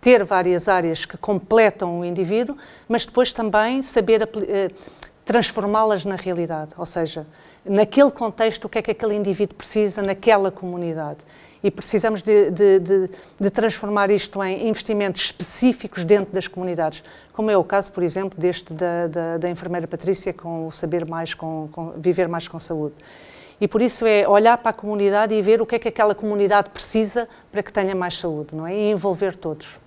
ter 0.00 0.24
várias 0.24 0.68
áreas 0.68 1.04
que 1.04 1.18
completam 1.18 2.00
o 2.00 2.04
indivíduo, 2.04 2.56
mas 2.88 3.04
depois 3.04 3.30
também 3.30 3.82
saber 3.82 4.22
eh, 4.48 4.70
transformá-las 5.24 6.04
na 6.04 6.16
realidade, 6.16 6.72
ou 6.76 6.86
seja, 6.86 7.26
naquele 7.64 8.10
contexto, 8.10 8.64
o 8.64 8.68
que 8.68 8.78
é 8.78 8.82
que 8.82 8.90
aquele 8.90 9.14
indivíduo 9.14 9.54
precisa 9.54 10.02
naquela 10.02 10.50
comunidade. 10.50 11.18
E 11.62 11.70
precisamos 11.70 12.22
de, 12.22 12.50
de, 12.50 12.80
de, 12.80 13.10
de, 13.38 13.50
transformar 13.50 14.10
isto 14.10 14.42
em 14.42 14.68
investimentos 14.68 15.22
específicos 15.22 16.04
dentro 16.04 16.34
das 16.34 16.48
comunidades, 16.48 17.04
como 17.32 17.52
é 17.52 17.56
o 17.56 17.62
caso, 17.62 17.92
por 17.92 18.02
exemplo, 18.02 18.36
deste 18.36 18.74
da, 18.74 19.06
da, 19.06 19.38
da 19.38 19.48
enfermeira 19.48 19.86
Patrícia, 19.86 20.32
com 20.32 20.66
o 20.66 20.72
saber 20.72 21.06
mais, 21.06 21.34
com, 21.34 21.68
com 21.70 21.92
viver 21.92 22.26
mais 22.26 22.48
com 22.48 22.58
saúde. 22.58 22.96
E 23.60 23.68
por 23.68 23.80
isso 23.80 24.04
é 24.04 24.26
olhar 24.26 24.58
para 24.58 24.70
a 24.70 24.72
comunidade 24.72 25.34
e 25.34 25.40
ver 25.40 25.62
o 25.62 25.66
que 25.66 25.76
é 25.76 25.78
que 25.78 25.86
aquela 25.86 26.16
comunidade 26.16 26.70
precisa 26.70 27.28
para 27.52 27.62
que 27.62 27.72
tenha 27.72 27.94
mais 27.94 28.18
saúde, 28.18 28.56
não 28.56 28.66
é? 28.66 28.74
E 28.74 28.90
envolver 28.90 29.36
todos. 29.36 29.81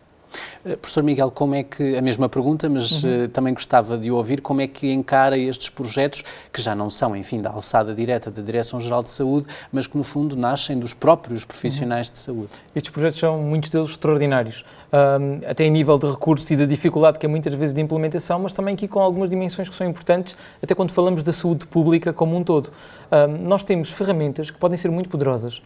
Uh, 0.66 0.78
professor 0.78 1.04
Miguel, 1.04 1.32
como 1.32 1.56
é 1.56 1.64
que, 1.64 1.96
a 1.96 2.02
mesma 2.02 2.30
pergunta, 2.30 2.70
mas 2.70 3.04
uhum. 3.04 3.26
uh, 3.26 3.28
também 3.30 3.54
gostava 3.54 3.98
de 3.98 4.12
ouvir, 4.12 4.42
como 4.42 4.62
é 4.62 4.68
que 4.68 4.92
encara 4.92 5.38
estes 5.38 5.70
projetos, 5.70 6.24
que 6.52 6.62
já 6.62 6.76
não 6.76 6.90
são, 6.90 7.16
enfim, 7.16 7.42
da 7.42 7.50
alçada 7.50 7.94
direta 7.94 8.30
da 8.32 8.42
Direção-Geral 8.42 9.04
de 9.04 9.10
Saúde, 9.10 9.48
mas 9.72 9.88
que 9.88 9.98
no 9.98 10.04
fundo 10.04 10.36
nascem 10.36 10.78
dos 10.78 10.94
próprios 10.94 11.46
profissionais 11.46 12.08
uhum. 12.08 12.14
de 12.14 12.20
saúde? 12.20 12.50
Estes 12.76 12.92
projetos 12.92 13.20
são, 13.20 13.42
muitos 13.42 13.70
deles, 13.70 13.90
extraordinários 13.90 14.64
um, 14.96 15.50
até 15.50 15.66
em 15.66 15.72
nível 15.72 15.98
de 15.98 16.08
recursos 16.08 16.50
e 16.50 16.56
da 16.56 16.66
dificuldade 16.66 17.20
que 17.20 17.26
é 17.26 17.30
muitas 17.30 17.54
vezes 17.54 17.74
de 17.74 17.82
implementação, 17.82 18.40
mas 18.40 18.54
também 18.54 18.74
aqui 18.74 18.88
com 18.88 19.00
algumas 19.00 19.30
dimensões 19.30 19.68
que 19.68 19.76
são 19.76 19.88
importantes, 19.88 20.36
até 20.62 20.74
quando 20.74 20.92
falamos 20.92 21.24
da 21.24 21.34
saúde 21.34 21.68
pública 21.68 22.14
como 22.14 22.36
um 22.36 22.44
todo. 22.44 22.72
Um, 23.12 23.48
nós 23.48 23.64
temos 23.64 23.92
ferramentas 23.92 24.50
que 24.50 24.58
podem 24.58 24.78
ser 24.78 24.90
muito 24.90 25.10
poderosas, 25.10 25.62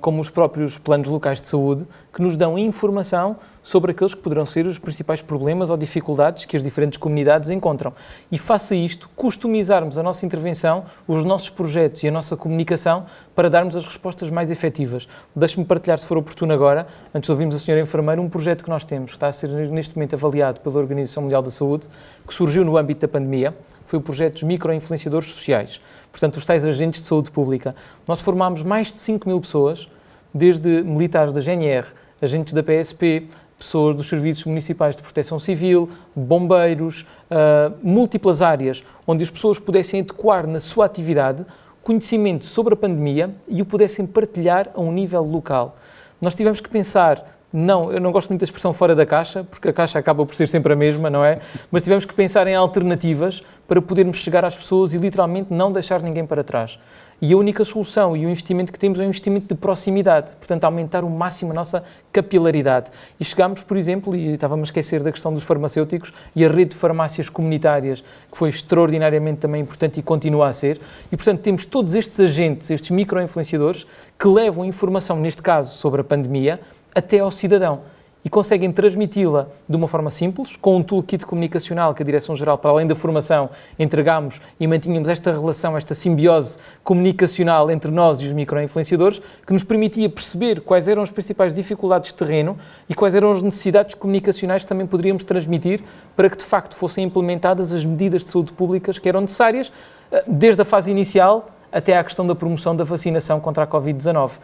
como 0.00 0.20
os 0.20 0.30
próprios 0.30 0.78
planos 0.78 1.08
locais 1.08 1.40
de 1.40 1.48
saúde, 1.48 1.86
que 2.12 2.22
nos 2.22 2.36
dão 2.36 2.58
informação 2.58 3.36
sobre 3.62 3.92
aqueles 3.92 4.14
que 4.14 4.20
poderão 4.20 4.46
ser 4.46 4.66
os 4.66 4.78
principais 4.78 5.22
problemas 5.22 5.70
ou 5.70 5.76
dificuldades 5.76 6.44
que 6.44 6.56
as 6.56 6.64
diferentes 6.64 6.98
comunidades 6.98 7.50
encontram. 7.50 7.92
E 8.32 8.38
face 8.38 8.74
a 8.74 8.76
isto, 8.76 9.08
customizarmos 9.14 9.98
a 9.98 10.02
nossa 10.02 10.24
intervenção, 10.24 10.84
os 11.06 11.24
nossos 11.24 11.50
projetos 11.50 12.02
e 12.02 12.08
a 12.08 12.10
nossa 12.10 12.36
comunicação 12.36 13.06
para 13.34 13.48
darmos 13.48 13.76
as 13.76 13.84
respostas 13.84 14.30
mais 14.30 14.50
efetivas. 14.50 15.06
Deixe-me 15.34 15.64
partilhar, 15.64 15.98
se 15.98 16.06
for 16.06 16.16
oportuno 16.16 16.52
agora, 16.52 16.86
antes 17.14 17.28
de 17.28 17.32
ouvirmos 17.32 17.54
a 17.54 17.58
senhora 17.58 17.82
enfermeira, 17.82 18.20
um 18.20 18.28
projeto 18.28 18.64
que 18.64 18.70
nós 18.70 18.84
temos, 18.84 19.10
que 19.10 19.16
está 19.16 19.28
a 19.28 19.32
ser 19.32 19.48
neste 19.48 19.96
momento 19.96 20.14
avaliado 20.14 20.60
pela 20.60 20.78
Organização 20.78 21.22
Mundial 21.22 21.42
da 21.42 21.50
Saúde, 21.50 21.88
que 22.26 22.34
surgiu 22.34 22.64
no 22.64 22.76
âmbito 22.76 23.02
da 23.02 23.08
pandemia, 23.08 23.54
foi 23.90 23.98
o 23.98 24.02
projeto 24.02 24.34
dos 24.34 24.44
microinfluenciadores 24.44 25.30
sociais, 25.30 25.80
portanto, 26.12 26.36
os 26.36 26.44
tais 26.44 26.64
agentes 26.64 27.02
de 27.02 27.08
saúde 27.08 27.28
pública. 27.28 27.74
Nós 28.06 28.20
formámos 28.20 28.62
mais 28.62 28.92
de 28.92 29.00
5 29.00 29.28
mil 29.28 29.40
pessoas, 29.40 29.88
desde 30.32 30.84
militares 30.84 31.34
da 31.34 31.40
GNR, 31.40 31.88
agentes 32.22 32.54
da 32.54 32.62
PSP, 32.62 33.26
pessoas 33.58 33.96
dos 33.96 34.08
serviços 34.08 34.44
municipais 34.44 34.94
de 34.94 35.02
proteção 35.02 35.40
civil, 35.40 35.90
bombeiros, 36.14 37.02
uh, 37.02 37.74
múltiplas 37.82 38.42
áreas 38.42 38.84
onde 39.04 39.24
as 39.24 39.30
pessoas 39.30 39.58
pudessem 39.58 40.02
adequar 40.02 40.46
na 40.46 40.60
sua 40.60 40.86
atividade 40.86 41.44
conhecimento 41.82 42.44
sobre 42.44 42.74
a 42.74 42.76
pandemia 42.76 43.34
e 43.48 43.60
o 43.60 43.66
pudessem 43.66 44.06
partilhar 44.06 44.70
a 44.72 44.80
um 44.80 44.92
nível 44.92 45.24
local. 45.24 45.74
Nós 46.20 46.36
tivemos 46.36 46.60
que 46.60 46.68
pensar 46.70 47.39
não, 47.52 47.92
eu 47.92 48.00
não 48.00 48.12
gosto 48.12 48.28
muito 48.28 48.40
da 48.40 48.44
expressão 48.44 48.72
fora 48.72 48.94
da 48.94 49.04
caixa, 49.04 49.42
porque 49.42 49.68
a 49.68 49.72
caixa 49.72 49.98
acaba 49.98 50.24
por 50.24 50.34
ser 50.34 50.46
sempre 50.46 50.72
a 50.72 50.76
mesma, 50.76 51.10
não 51.10 51.24
é? 51.24 51.40
Mas 51.70 51.82
tivemos 51.82 52.04
que 52.04 52.14
pensar 52.14 52.46
em 52.46 52.54
alternativas 52.54 53.42
para 53.66 53.82
podermos 53.82 54.18
chegar 54.18 54.44
às 54.44 54.56
pessoas 54.56 54.94
e 54.94 54.98
literalmente 54.98 55.52
não 55.52 55.72
deixar 55.72 56.00
ninguém 56.00 56.24
para 56.24 56.44
trás. 56.44 56.78
E 57.22 57.34
a 57.34 57.36
única 57.36 57.64
solução 57.64 58.16
e 58.16 58.24
o 58.24 58.30
investimento 58.30 58.72
que 58.72 58.78
temos 58.78 58.98
é 58.98 59.02
um 59.02 59.08
investimento 59.08 59.54
de 59.54 59.60
proximidade, 59.60 60.34
portanto, 60.36 60.64
aumentar 60.64 61.04
o 61.04 61.10
máximo 61.10 61.50
a 61.50 61.54
nossa 61.54 61.84
capilaridade. 62.10 62.90
E 63.18 63.24
chegámos, 63.24 63.62
por 63.62 63.76
exemplo, 63.76 64.16
e 64.16 64.32
estava-me 64.32 64.62
a 64.62 64.64
esquecer 64.64 65.02
da 65.02 65.12
questão 65.12 65.34
dos 65.34 65.44
farmacêuticos 65.44 66.14
e 66.34 66.44
a 66.46 66.48
rede 66.48 66.70
de 66.70 66.76
farmácias 66.76 67.28
comunitárias, 67.28 68.00
que 68.00 68.38
foi 68.38 68.48
extraordinariamente 68.48 69.40
também 69.40 69.60
importante 69.60 70.00
e 70.00 70.02
continua 70.02 70.48
a 70.48 70.52
ser. 70.52 70.80
E, 71.12 71.16
portanto, 71.16 71.40
temos 71.40 71.66
todos 71.66 71.94
estes 71.94 72.18
agentes, 72.20 72.70
estes 72.70 72.90
micro-influenciadores, 72.90 73.86
que 74.18 74.26
levam 74.26 74.64
informação, 74.64 75.20
neste 75.20 75.42
caso, 75.42 75.76
sobre 75.76 76.00
a 76.00 76.04
pandemia, 76.04 76.58
até 76.94 77.20
ao 77.20 77.30
cidadão. 77.30 77.80
E 78.22 78.28
conseguem 78.28 78.70
transmiti-la 78.70 79.48
de 79.66 79.74
uma 79.74 79.88
forma 79.88 80.10
simples, 80.10 80.54
com 80.54 80.76
um 80.76 80.82
toolkit 80.82 81.24
comunicacional 81.24 81.94
que 81.94 82.02
a 82.02 82.04
Direção-Geral, 82.04 82.58
para 82.58 82.70
além 82.70 82.86
da 82.86 82.94
formação, 82.94 83.48
entregamos 83.78 84.42
e 84.58 84.66
mantínhamos 84.66 85.08
esta 85.08 85.32
relação, 85.32 85.74
esta 85.74 85.94
simbiose 85.94 86.58
comunicacional 86.84 87.70
entre 87.70 87.90
nós 87.90 88.20
e 88.20 88.26
os 88.26 88.32
microinfluenciadores, 88.34 89.22
que 89.46 89.54
nos 89.54 89.64
permitia 89.64 90.06
perceber 90.10 90.60
quais 90.60 90.86
eram 90.86 91.02
as 91.02 91.10
principais 91.10 91.54
dificuldades 91.54 92.12
de 92.12 92.18
terreno 92.18 92.58
e 92.90 92.94
quais 92.94 93.14
eram 93.14 93.30
as 93.30 93.40
necessidades 93.40 93.94
comunicacionais 93.94 94.64
que 94.64 94.68
também 94.68 94.86
poderíamos 94.86 95.24
transmitir 95.24 95.80
para 96.14 96.28
que, 96.28 96.36
de 96.36 96.44
facto, 96.44 96.76
fossem 96.76 97.04
implementadas 97.04 97.72
as 97.72 97.86
medidas 97.86 98.22
de 98.22 98.30
saúde 98.30 98.52
públicas 98.52 98.98
que 98.98 99.08
eram 99.08 99.22
necessárias, 99.22 99.72
eh, 100.12 100.24
desde 100.26 100.60
a 100.60 100.64
fase 100.66 100.90
inicial 100.90 101.48
até 101.72 101.96
à 101.96 102.04
questão 102.04 102.26
da 102.26 102.34
promoção 102.34 102.74
da 102.74 102.84
vacinação 102.84 103.40
contra 103.40 103.64
a 103.64 103.66
Covid-19. 103.66 104.30
Uh, 104.30 104.40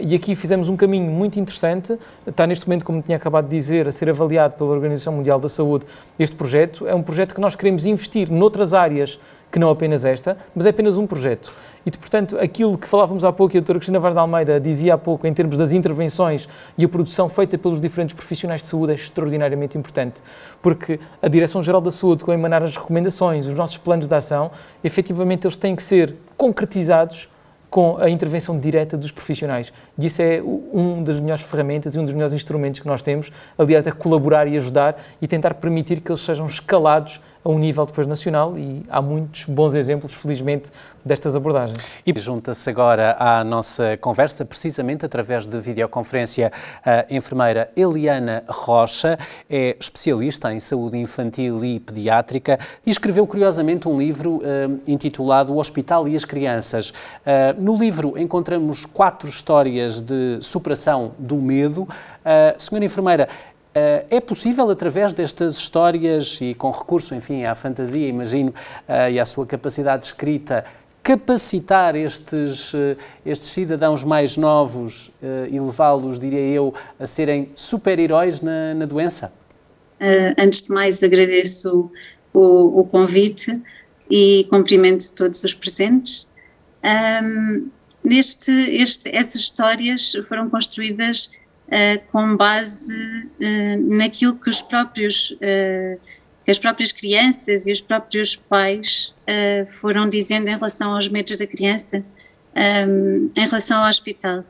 e 0.00 0.14
aqui 0.14 0.34
fizemos 0.34 0.68
um 0.68 0.76
caminho 0.76 1.10
muito 1.10 1.38
interessante, 1.38 1.98
está 2.26 2.46
neste 2.46 2.66
momento, 2.66 2.84
como 2.84 3.00
tinha 3.02 3.16
acabado 3.16 3.48
de 3.48 3.56
dizer, 3.56 3.88
a 3.88 3.92
ser 3.92 4.08
avaliado 4.10 4.54
pela 4.54 4.70
Organização 4.70 5.12
Mundial 5.12 5.38
da 5.38 5.48
Saúde. 5.48 5.86
Este 6.18 6.36
projeto 6.36 6.86
é 6.86 6.94
um 6.94 7.02
projeto 7.02 7.34
que 7.34 7.40
nós 7.40 7.54
queremos 7.54 7.86
investir 7.86 8.30
noutras 8.30 8.74
áreas 8.74 9.18
que 9.50 9.58
não 9.58 9.70
apenas 9.70 10.04
esta, 10.04 10.36
mas 10.54 10.66
é 10.66 10.70
apenas 10.70 10.98
um 10.98 11.06
projeto. 11.06 11.52
E, 11.86 11.90
portanto, 11.92 12.36
aquilo 12.40 12.76
que 12.76 12.88
falávamos 12.88 13.24
há 13.24 13.32
pouco 13.32 13.54
e 13.54 13.58
a 13.58 13.60
doutora 13.60 13.78
Cristina 13.78 14.00
Vaz 14.00 14.14
de 14.14 14.18
Almeida 14.18 14.60
dizia 14.60 14.94
há 14.94 14.98
pouco 14.98 15.24
em 15.24 15.32
termos 15.32 15.56
das 15.56 15.72
intervenções 15.72 16.48
e 16.76 16.84
a 16.84 16.88
produção 16.88 17.28
feita 17.28 17.56
pelos 17.56 17.80
diferentes 17.80 18.12
profissionais 18.12 18.60
de 18.60 18.66
saúde 18.66 18.90
é 18.90 18.94
extraordinariamente 18.96 19.78
importante, 19.78 20.20
porque 20.60 20.98
a 21.22 21.28
Direção-Geral 21.28 21.80
da 21.80 21.92
Saúde, 21.92 22.24
com 22.24 22.32
emanar 22.32 22.60
as 22.64 22.76
recomendações, 22.76 23.46
os 23.46 23.54
nossos 23.54 23.76
planos 23.76 24.08
de 24.08 24.14
ação, 24.16 24.50
efetivamente 24.82 25.46
eles 25.46 25.56
têm 25.56 25.76
que 25.76 25.82
ser 25.82 26.16
concretizados 26.36 27.28
com 27.70 27.98
a 27.98 28.08
intervenção 28.08 28.58
direta 28.58 28.96
dos 28.96 29.12
profissionais. 29.12 29.72
E 29.98 30.06
isso 30.06 30.22
é 30.22 30.42
um 30.42 31.04
das 31.04 31.20
melhores 31.20 31.42
ferramentas 31.44 31.94
e 31.94 31.98
um 31.98 32.04
dos 32.04 32.12
melhores 32.12 32.32
instrumentos 32.32 32.80
que 32.80 32.86
nós 32.86 33.02
temos. 33.02 33.30
Aliás, 33.58 33.86
é 33.86 33.92
colaborar 33.92 34.48
e 34.48 34.56
ajudar 34.56 35.00
e 35.20 35.26
tentar 35.26 35.54
permitir 35.54 36.00
que 36.00 36.10
eles 36.10 36.22
sejam 36.22 36.46
escalados 36.46 37.20
a 37.46 37.48
um 37.48 37.60
nível 37.60 37.86
depois 37.86 38.08
nacional 38.08 38.58
e 38.58 38.84
há 38.88 39.00
muitos 39.00 39.44
bons 39.44 39.72
exemplos, 39.74 40.12
felizmente, 40.12 40.68
destas 41.04 41.36
abordagens. 41.36 41.78
E 42.04 42.12
junta-se 42.18 42.68
agora 42.68 43.16
à 43.20 43.44
nossa 43.44 43.96
conversa, 43.98 44.44
precisamente 44.44 45.06
através 45.06 45.46
de 45.46 45.60
videoconferência, 45.60 46.50
a 46.84 47.06
enfermeira 47.08 47.70
Eliana 47.76 48.42
Rocha, 48.48 49.16
é 49.48 49.76
especialista 49.78 50.52
em 50.52 50.58
saúde 50.58 50.98
infantil 50.98 51.64
e 51.64 51.78
pediátrica 51.78 52.58
e 52.84 52.90
escreveu 52.90 53.24
curiosamente 53.28 53.88
um 53.88 53.96
livro 53.96 54.38
uh, 54.38 54.80
intitulado 54.84 55.52
O 55.52 55.58
Hospital 55.58 56.08
e 56.08 56.16
as 56.16 56.24
Crianças. 56.24 56.90
Uh, 56.90 56.94
no 57.58 57.76
livro 57.76 58.18
encontramos 58.18 58.84
quatro 58.84 59.28
histórias 59.28 60.02
de 60.02 60.38
superação 60.40 61.12
do 61.16 61.36
medo. 61.36 61.82
Uh, 61.82 62.60
senhora 62.60 62.84
enfermeira, 62.84 63.28
é 64.08 64.20
possível, 64.20 64.70
através 64.70 65.12
destas 65.12 65.56
histórias 65.56 66.38
e 66.40 66.54
com 66.54 66.70
recurso, 66.70 67.14
enfim, 67.14 67.44
à 67.44 67.54
fantasia, 67.54 68.08
imagino, 68.08 68.54
uh, 68.88 69.10
e 69.10 69.20
à 69.20 69.24
sua 69.24 69.44
capacidade 69.44 70.02
de 70.02 70.06
escrita, 70.06 70.64
capacitar 71.02 71.94
estes, 71.94 72.72
uh, 72.72 72.96
estes 73.24 73.50
cidadãos 73.50 74.02
mais 74.02 74.36
novos 74.36 75.10
e 75.50 75.60
levá-los, 75.60 76.18
diria 76.18 76.40
eu, 76.40 76.72
a 76.98 77.06
serem 77.06 77.50
super-heróis 77.54 78.40
na, 78.40 78.74
na, 78.74 78.86
doença? 78.86 79.32
antes 80.38 80.62
de 80.62 80.72
mais, 80.72 81.02
agradeço 81.02 81.90
o, 82.32 82.80
o, 82.80 82.84
convite 82.84 83.62
e 84.10 84.46
cumprimento 84.50 85.14
todos 85.14 85.42
os 85.42 85.54
presentes. 85.54 86.30
Um, 86.84 87.68
neste, 88.04 88.52
este, 88.52 89.08
essas 89.14 89.36
histórias 89.36 90.12
foram 90.28 90.50
construídas 90.50 91.30
com 92.08 92.36
base 92.36 92.94
uh, 92.94 93.96
naquilo 93.96 94.36
que 94.36 94.48
os 94.48 94.60
próprios 94.60 95.32
uh, 95.32 96.00
que 96.44 96.50
as 96.50 96.58
próprias 96.60 96.92
crianças 96.92 97.66
e 97.66 97.72
os 97.72 97.80
próprios 97.80 98.36
pais 98.36 99.16
foram 99.80 100.08
dizendo 100.08 100.46
em 100.46 100.54
relação 100.54 100.94
aos 100.94 101.08
medos 101.08 101.36
da 101.36 101.44
criança 101.44 102.06
um, 102.88 103.28
em 103.36 103.46
relação 103.46 103.82
ao 103.82 103.88
hospital. 103.88 104.44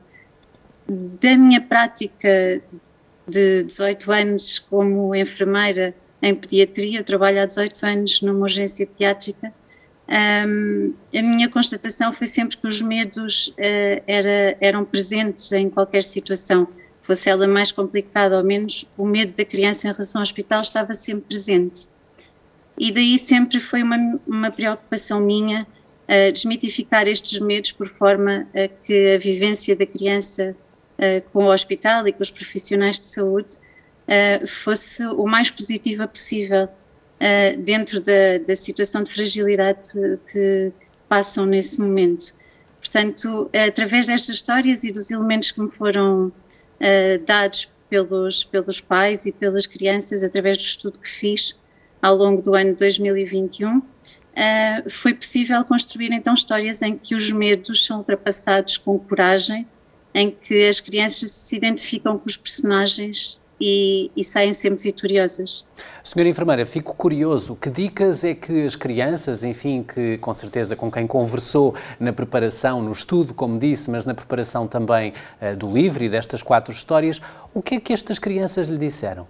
Da 0.86 1.34
minha 1.38 1.58
prática 1.58 2.60
de 3.26 3.62
18 3.62 4.12
anos 4.12 4.58
como 4.58 5.14
enfermeira 5.14 5.94
em 6.20 6.34
pediatria, 6.34 7.00
eu 7.00 7.04
trabalho 7.04 7.40
há 7.40 7.46
18 7.46 7.86
anos 7.86 8.20
numa 8.20 8.40
urgência 8.40 8.86
pediátrica, 8.86 9.50
um, 10.08 10.94
a 11.12 11.22
minha 11.22 11.48
constatação 11.48 12.12
foi 12.12 12.28
sempre 12.28 12.56
que 12.56 12.66
os 12.66 12.80
medos 12.80 13.48
uh, 13.48 14.02
era, 14.06 14.56
eram 14.60 14.84
presentes 14.84 15.50
em 15.50 15.68
qualquer 15.68 16.02
situação 16.02 16.68
fosse 17.06 17.30
ela 17.30 17.46
mais 17.46 17.70
complicada 17.70 18.36
ou 18.36 18.44
menos, 18.44 18.90
o 18.98 19.06
medo 19.06 19.32
da 19.36 19.44
criança 19.44 19.86
em 19.86 19.92
relação 19.92 20.20
ao 20.20 20.24
hospital 20.24 20.60
estava 20.60 20.92
sempre 20.92 21.26
presente. 21.26 21.88
E 22.76 22.90
daí 22.90 23.16
sempre 23.16 23.60
foi 23.60 23.82
uma, 23.82 23.96
uma 24.26 24.50
preocupação 24.50 25.20
minha 25.20 25.62
uh, 25.62 26.32
desmitificar 26.32 27.06
estes 27.06 27.38
medos 27.38 27.70
por 27.70 27.86
forma 27.86 28.48
a 28.52 28.66
que 28.68 29.14
a 29.14 29.18
vivência 29.18 29.76
da 29.76 29.86
criança 29.86 30.56
uh, 30.98 31.30
com 31.30 31.44
o 31.44 31.52
hospital 31.52 32.08
e 32.08 32.12
com 32.12 32.22
os 32.22 32.30
profissionais 32.30 32.98
de 32.98 33.06
saúde 33.06 33.52
uh, 33.54 34.46
fosse 34.46 35.04
o 35.06 35.26
mais 35.26 35.48
positiva 35.48 36.08
possível 36.08 36.68
dentro 37.64 37.98
da, 38.02 38.36
da, 38.46 38.54
situação 38.54 39.02
de 39.02 39.10
fragilidade 39.10 39.90
que, 39.90 40.18
que 40.30 40.72
passam 41.08 41.46
nesse 41.46 41.80
momento. 41.80 42.34
Portanto, 42.78 43.50
através 43.66 44.06
destas 44.06 44.36
histórias 44.36 44.84
e 44.84 44.92
dos 44.92 45.10
elementos 45.10 45.50
que 45.50 45.62
me 45.62 45.70
foram 45.70 46.30
uh, 46.80 47.24
dados 47.24 47.76
pelos, 47.88 48.44
pelos 48.44 48.80
pais 48.80 49.26
e 49.26 49.32
pelas 49.32 49.66
crianças 49.66 50.24
através 50.24 50.58
do 50.58 50.64
estudo 50.64 50.98
que 50.98 51.08
fiz 51.08 51.62
ao 52.02 52.16
longo 52.16 52.42
do 52.42 52.54
ano 52.54 52.74
2021, 52.74 53.78
uh, 53.78 53.82
eh, 54.34 54.84
foi 54.88 55.14
possível 55.14 55.64
construir 55.64 56.12
então 56.12 56.34
histórias 56.34 56.82
em 56.82 56.96
que 56.96 57.14
os 57.14 57.32
medos 57.32 57.86
são 57.86 57.98
ultrapassados 57.98 58.76
com 58.76 58.98
coragem, 58.98 59.66
em 60.14 60.30
que 60.30 60.66
as 60.66 60.78
crianças 60.78 61.30
se 61.30 61.56
identificam 61.56 62.18
com 62.18 62.26
os 62.26 62.36
personagens 62.36 63.45
e, 63.60 64.10
e, 64.16 64.22
saem 64.22 64.52
sempre 64.52 64.82
vitoriosas. 64.82 65.66
Senhora 66.04 66.28
enfermeira, 66.28 66.66
fico 66.66 66.94
curioso, 66.94 67.56
que 67.56 67.70
dicas 67.70 68.24
é 68.24 68.34
que 68.34 68.64
as 68.64 68.76
crianças, 68.76 69.42
enfim, 69.42 69.82
que 69.82 70.18
com 70.18 70.32
certeza 70.34 70.76
com 70.76 70.90
quem 70.90 71.06
conversou 71.06 71.74
na 71.98 72.12
preparação, 72.12 72.82
no 72.82 72.92
estudo, 72.92 73.32
como 73.32 73.58
disse, 73.58 73.90
mas 73.90 74.04
na 74.04 74.14
preparação 74.14 74.66
também 74.66 75.12
uh, 75.40 75.56
do 75.56 75.72
livro 75.72 76.04
e 76.04 76.08
destas 76.08 76.42
quatro 76.42 76.72
histórias, 76.72 77.20
o 77.54 77.62
que 77.62 77.76
é 77.76 77.80
que 77.80 77.92
estas 77.92 78.18
crianças 78.18 78.68
lhe 78.68 78.78
disseram? 78.78 79.26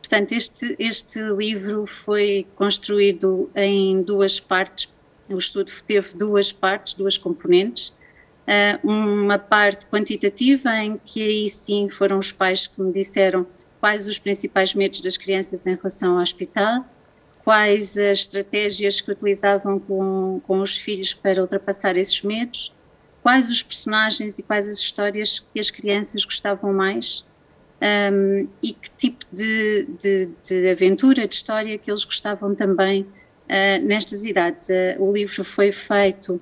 Portanto, 0.00 0.32
este, 0.32 0.74
este 0.78 1.20
livro 1.20 1.86
foi 1.86 2.46
construído 2.56 3.50
em 3.54 4.00
duas 4.02 4.40
partes, 4.40 4.98
o 5.30 5.36
estudo 5.36 5.70
teve 5.86 6.16
duas 6.16 6.50
partes, 6.50 6.94
duas 6.94 7.18
componentes. 7.18 7.98
Uh, 8.48 8.88
uma 8.88 9.38
parte 9.38 9.84
quantitativa 9.86 10.74
em 10.78 10.98
que 11.04 11.22
aí 11.22 11.50
sim 11.50 11.90
foram 11.90 12.18
os 12.18 12.32
pais 12.32 12.66
que 12.66 12.80
me 12.80 12.90
disseram 12.90 13.46
quais 13.78 14.08
os 14.08 14.18
principais 14.18 14.74
medos 14.74 15.02
das 15.02 15.18
crianças 15.18 15.66
em 15.66 15.76
relação 15.76 16.16
ao 16.16 16.22
hospital, 16.22 16.82
quais 17.44 17.98
as 17.98 18.20
estratégias 18.20 19.02
que 19.02 19.12
utilizavam 19.12 19.78
com, 19.78 20.40
com 20.46 20.60
os 20.60 20.78
filhos 20.78 21.12
para 21.12 21.42
ultrapassar 21.42 21.98
esses 21.98 22.22
medos, 22.22 22.74
quais 23.22 23.50
os 23.50 23.62
personagens 23.62 24.38
e 24.38 24.42
quais 24.42 24.66
as 24.66 24.78
histórias 24.78 25.38
que 25.38 25.60
as 25.60 25.70
crianças 25.70 26.24
gostavam 26.24 26.72
mais 26.72 27.28
um, 27.80 28.48
e 28.62 28.72
que 28.72 28.90
tipo 28.96 29.24
de, 29.32 29.86
de, 29.98 30.30
de, 30.42 30.70
aventura, 30.70 31.28
de 31.28 31.34
história 31.34 31.78
que 31.78 31.90
eles 31.90 32.04
gostavam 32.04 32.54
também 32.54 33.02
uh, 33.02 33.84
nestas 33.84 34.24
idades. 34.24 34.68
Uh, 34.68 35.02
o 35.02 35.12
livro 35.12 35.44
foi 35.44 35.70
feito 35.70 36.40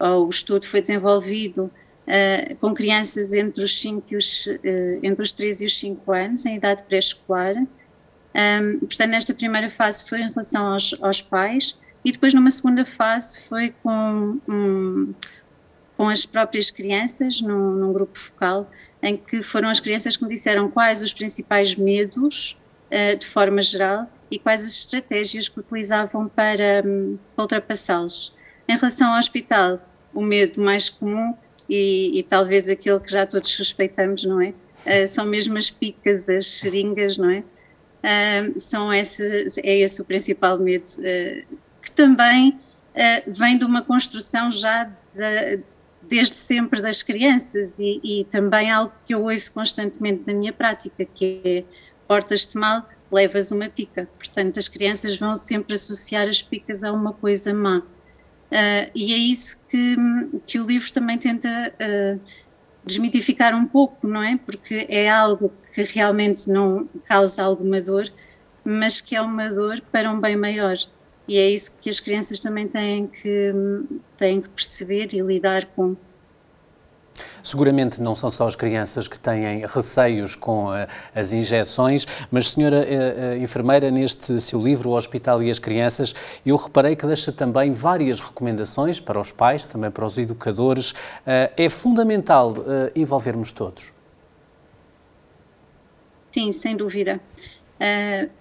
o 0.00 0.28
estudo 0.28 0.66
foi 0.66 0.80
desenvolvido 0.80 1.70
uh, 2.06 2.56
com 2.56 2.74
crianças 2.74 3.34
entre 3.34 3.62
os, 3.62 3.80
5 3.80 4.06
e 4.10 4.16
os, 4.16 4.46
uh, 4.46 4.60
entre 5.02 5.22
os 5.22 5.32
3 5.32 5.62
e 5.62 5.66
os 5.66 5.78
5 5.78 6.12
anos, 6.12 6.46
em 6.46 6.56
idade 6.56 6.84
pré-escolar. 6.84 7.56
Um, 7.56 8.80
portanto, 8.80 9.10
nesta 9.10 9.34
primeira 9.34 9.70
fase 9.70 10.06
foi 10.08 10.20
em 10.20 10.28
relação 10.28 10.72
aos, 10.72 11.02
aos, 11.02 11.22
pais, 11.22 11.80
e 12.04 12.12
depois, 12.12 12.34
numa 12.34 12.50
segunda 12.50 12.84
fase, 12.84 13.40
foi 13.44 13.74
com 13.82 14.38
um, 14.46 15.14
com 15.96 16.08
as 16.08 16.26
próprias 16.26 16.70
crianças, 16.70 17.40
num, 17.40 17.72
num, 17.72 17.92
grupo 17.92 18.18
focal, 18.18 18.70
em 19.02 19.16
que 19.16 19.42
foram 19.42 19.70
as 19.70 19.80
crianças 19.80 20.16
que 20.16 20.24
me 20.24 20.28
disseram 20.28 20.70
quais 20.70 21.00
os 21.00 21.14
principais 21.14 21.74
medos, 21.74 22.60
uh, 22.90 23.16
de 23.16 23.26
forma 23.26 23.62
geral, 23.62 24.06
e 24.30 24.38
quais 24.38 24.64
as 24.64 24.72
estratégias 24.72 25.48
que 25.48 25.60
utilizavam 25.60 26.28
para, 26.28 26.82
um, 26.84 27.16
para 27.34 27.42
ultrapassá-los. 27.42 28.35
Em 28.68 28.76
relação 28.76 29.12
ao 29.12 29.18
hospital, 29.18 29.80
o 30.12 30.22
medo 30.22 30.60
mais 30.60 30.88
comum 30.88 31.34
e, 31.68 32.18
e, 32.18 32.22
talvez 32.22 32.68
aquele 32.68 32.98
que 33.00 33.10
já 33.10 33.26
todos 33.26 33.50
suspeitamos, 33.50 34.24
não 34.24 34.40
é? 34.40 34.54
Uh, 34.86 35.08
são 35.08 35.26
mesmo 35.26 35.58
as 35.58 35.70
picas, 35.70 36.28
as 36.28 36.46
seringas, 36.46 37.16
não 37.16 37.30
é? 37.30 37.40
Uh, 37.40 38.58
são 38.58 38.92
esse, 38.92 39.46
é 39.62 39.78
esse 39.78 40.00
o 40.00 40.04
principal 40.04 40.58
medo, 40.58 40.88
uh, 40.98 41.56
que 41.82 41.90
também 41.92 42.58
vem 43.26 43.58
de 43.58 43.64
uma 43.66 43.82
construção 43.82 44.50
já 44.50 44.84
de, 44.84 45.60
desde 46.08 46.34
sempre 46.34 46.80
das 46.80 47.02
crianças 47.02 47.78
e, 47.78 48.00
e, 48.02 48.24
também 48.24 48.70
algo 48.70 48.90
que 49.04 49.14
eu 49.14 49.22
ouço 49.22 49.52
constantemente 49.52 50.22
na 50.26 50.32
minha 50.32 50.52
prática, 50.52 51.04
que 51.04 51.42
é 51.44 51.64
portas-te 52.08 52.56
mal, 52.56 52.88
levas 53.12 53.52
uma 53.52 53.68
pica. 53.68 54.08
Portanto, 54.16 54.58
as 54.58 54.66
crianças 54.66 55.18
vão 55.18 55.36
sempre 55.36 55.74
associar 55.74 56.26
as 56.26 56.40
picas 56.40 56.84
a 56.84 56.92
uma 56.92 57.12
coisa 57.12 57.52
má. 57.52 57.82
Uh, 58.50 58.90
e 58.94 59.12
é 59.12 59.16
isso 59.16 59.66
que, 59.68 59.96
que 60.46 60.58
o 60.60 60.66
livro 60.66 60.92
também 60.92 61.18
tenta 61.18 61.48
uh, 61.48 62.20
desmitificar 62.84 63.54
um 63.54 63.66
pouco, 63.66 64.06
não 64.06 64.22
é? 64.22 64.36
Porque 64.36 64.86
é 64.88 65.10
algo 65.10 65.52
que 65.74 65.82
realmente 65.82 66.48
não 66.48 66.88
causa 67.04 67.42
alguma 67.42 67.80
dor, 67.80 68.08
mas 68.64 69.00
que 69.00 69.16
é 69.16 69.20
uma 69.20 69.48
dor 69.48 69.80
para 69.90 70.10
um 70.10 70.20
bem 70.20 70.36
maior. 70.36 70.76
E 71.28 71.38
é 71.38 71.50
isso 71.50 71.80
que 71.80 71.90
as 71.90 71.98
crianças 71.98 72.38
também 72.38 72.68
têm 72.68 73.08
que, 73.08 73.52
têm 74.16 74.40
que 74.40 74.48
perceber 74.48 75.08
e 75.12 75.20
lidar 75.20 75.64
com. 75.66 75.96
Seguramente 77.42 78.00
não 78.00 78.14
são 78.14 78.30
só 78.30 78.46
as 78.46 78.56
crianças 78.56 79.06
que 79.08 79.18
têm 79.18 79.64
receios 79.66 80.34
com 80.34 80.66
uh, 80.66 80.86
as 81.14 81.32
injeções, 81.32 82.06
mas, 82.30 82.48
senhora 82.48 82.78
uh, 82.78 83.38
uh, 83.38 83.42
enfermeira, 83.42 83.90
neste 83.90 84.38
seu 84.40 84.60
livro, 84.60 84.90
O 84.90 84.96
Hospital 84.96 85.42
e 85.42 85.50
as 85.50 85.58
Crianças, 85.58 86.14
eu 86.44 86.56
reparei 86.56 86.96
que 86.96 87.06
deixa 87.06 87.32
também 87.32 87.72
várias 87.72 88.20
recomendações 88.20 89.00
para 89.00 89.20
os 89.20 89.32
pais, 89.32 89.66
também 89.66 89.90
para 89.90 90.04
os 90.04 90.18
educadores. 90.18 90.94
é 91.56 91.68
fundamental 91.68 92.54
envolvermos 92.94 93.52
todos. 93.52 93.92
Sim, 96.30 96.52
sem 96.52 96.76
dúvida. 96.76 97.20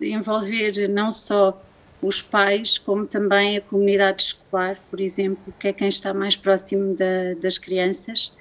envolver 0.02 0.88
não 0.90 1.12
só 1.12 1.60
os 2.02 2.22
pais, 2.22 2.78
como 2.78 3.06
também 3.06 3.58
a 3.58 3.62
comunidade 3.62 4.24
escolar, 4.24 4.80
por 4.90 5.00
exemplo, 5.00 5.54
que 5.60 5.68
é 5.68 5.74
quem 5.74 5.88
está 5.88 6.14
mais 6.14 6.36
próximo 6.36 6.96
da, 6.96 7.34
das 7.42 7.58
crianças, 7.58 8.38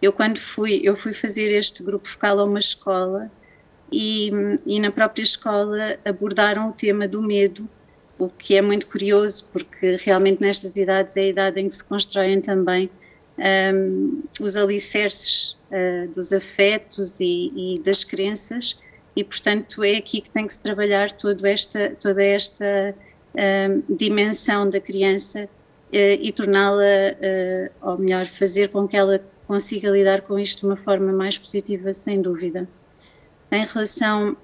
eu 0.00 0.12
quando 0.12 0.38
fui, 0.38 0.80
eu 0.84 0.96
fui 0.96 1.12
fazer 1.12 1.54
este 1.54 1.82
grupo 1.82 2.06
focal 2.06 2.40
a 2.40 2.44
uma 2.44 2.58
escola 2.58 3.30
e, 3.90 4.30
e 4.66 4.78
na 4.78 4.90
própria 4.90 5.22
escola 5.22 5.98
abordaram 6.04 6.68
o 6.68 6.72
tema 6.72 7.08
do 7.08 7.22
medo, 7.22 7.68
o 8.18 8.28
que 8.28 8.56
é 8.56 8.62
muito 8.62 8.86
curioso 8.86 9.48
porque 9.52 9.96
realmente 10.04 10.40
nestas 10.40 10.76
idades 10.76 11.16
é 11.16 11.20
a 11.20 11.26
idade 11.26 11.60
em 11.60 11.66
que 11.66 11.74
se 11.74 11.84
constroem 11.84 12.40
também 12.40 12.90
um, 13.74 14.22
os 14.40 14.56
alicerces 14.56 15.58
uh, 15.70 16.08
dos 16.12 16.32
afetos 16.32 17.20
e, 17.20 17.52
e, 17.56 17.78
das 17.80 18.02
crenças 18.02 18.82
e 19.14 19.22
portanto 19.22 19.82
é 19.82 19.96
aqui 19.96 20.20
que 20.20 20.30
tem 20.30 20.46
que 20.46 20.54
se 20.54 20.62
trabalhar 20.62 21.10
toda 21.12 21.48
esta, 21.48 21.90
toda 21.90 22.22
esta 22.22 22.94
um, 23.34 23.96
dimensão 23.96 24.68
da 24.68 24.80
criança 24.80 25.44
uh, 25.44 26.18
e 26.20 26.32
torná-la, 26.32 26.82
uh, 26.82 27.90
ou 27.90 27.98
melhor, 27.98 28.26
fazer 28.26 28.68
com 28.68 28.86
que 28.86 28.96
ela 28.96 29.22
consiga 29.48 29.90
lidar 29.90 30.20
com 30.20 30.38
isto 30.38 30.60
de 30.60 30.66
uma 30.66 30.76
forma 30.76 31.10
mais 31.10 31.38
positiva, 31.38 31.90
sem 31.92 32.20
dúvida. 32.20 32.68
Em 33.50 33.64
relação 33.64 34.36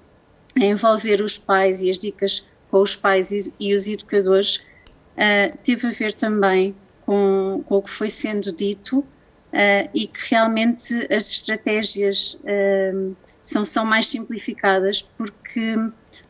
a 0.59 0.65
envolver 0.65 1.21
os 1.21 1.37
pais 1.37 1.79
e 1.81 1.91
as 1.91 1.99
dicas 1.99 2.51
com 2.71 2.81
os 2.81 2.95
pais 2.95 3.29
e, 3.29 3.53
e 3.59 3.73
os 3.75 3.87
educadores, 3.87 4.57
uh, 4.57 5.57
teve 5.63 5.87
a 5.87 5.91
ver 5.91 6.13
também 6.13 6.75
com, 7.05 7.63
com, 7.67 7.75
o 7.75 7.81
que 7.83 7.89
foi 7.91 8.09
sendo 8.09 8.51
dito 8.51 8.99
uh, 8.99 9.89
e 9.93 10.07
que 10.07 10.31
realmente 10.31 10.93
as 11.13 11.29
estratégias 11.29 12.41
uh, 12.41 13.15
são, 13.39 13.63
são 13.63 13.85
mais 13.85 14.07
simplificadas 14.07 15.03
porque 15.03 15.75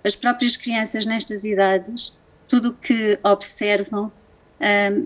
as 0.03 0.17
próprias 0.17 0.57
crianças 0.57 1.05
nestas 1.05 1.45
idades, 1.45 2.19
tudo 2.45 2.69
o 2.69 2.73
que 2.73 3.17
observam 3.23 4.11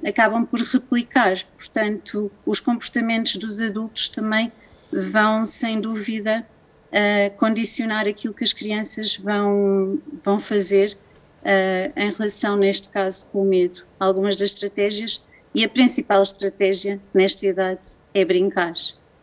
acabam 0.08 0.46
por 0.46 0.60
replicar. 0.60 1.36
Portanto, 1.58 2.32
os 2.46 2.60
comportamentos 2.60 3.36
dos 3.36 3.60
adultos 3.60 4.10
também 4.10 4.52
vão, 4.92 5.46
sem 5.46 5.80
dúvida, 5.80 6.46
uh, 6.90 7.38
condicionar 7.38 8.08
aquilo 8.08 8.34
que 8.34 8.44
as 8.44 8.54
crianças 8.54 9.16
vão, 9.16 10.00
vão 10.24 10.40
fazer 10.40 10.98
uh, 11.42 12.00
em 12.00 12.12
relação, 12.12 12.58
neste 12.58 12.90
caso, 12.90 13.32
com 13.32 13.44
o 13.44 13.46
medo. 13.46 13.84
Algumas 14.00 14.36
das 14.36 14.52
estratégias, 14.52 15.28
e 15.54 15.64
a 15.64 15.70
principal 15.70 16.22
estratégia 16.22 17.00
nesta 17.14 17.46
idade 17.46 17.88
é 18.14 18.24
brincar. 18.24 18.74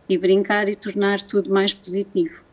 E 0.09 0.19
brincar 0.19 0.69
e 0.69 0.75
tornar 0.75 1.23
tudo 1.23 1.51
mais 1.51 1.73
positivo. 1.73 2.45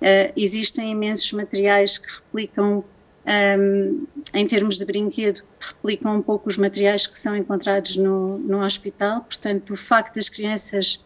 Uh, 0.00 0.32
existem 0.36 0.92
imensos 0.92 1.32
materiais 1.32 1.98
que 1.98 2.06
replicam 2.12 2.84
um, 3.28 4.06
em 4.32 4.46
termos 4.46 4.78
de 4.78 4.84
brinquedo, 4.86 5.42
replicam 5.60 6.16
um 6.16 6.22
pouco 6.22 6.48
os 6.48 6.56
materiais 6.56 7.06
que 7.06 7.18
são 7.18 7.36
encontrados 7.36 7.96
no, 7.96 8.38
no 8.38 8.64
hospital. 8.64 9.20
Portanto, 9.20 9.72
o 9.72 9.76
facto 9.76 10.14
das 10.14 10.28
crianças 10.28 11.04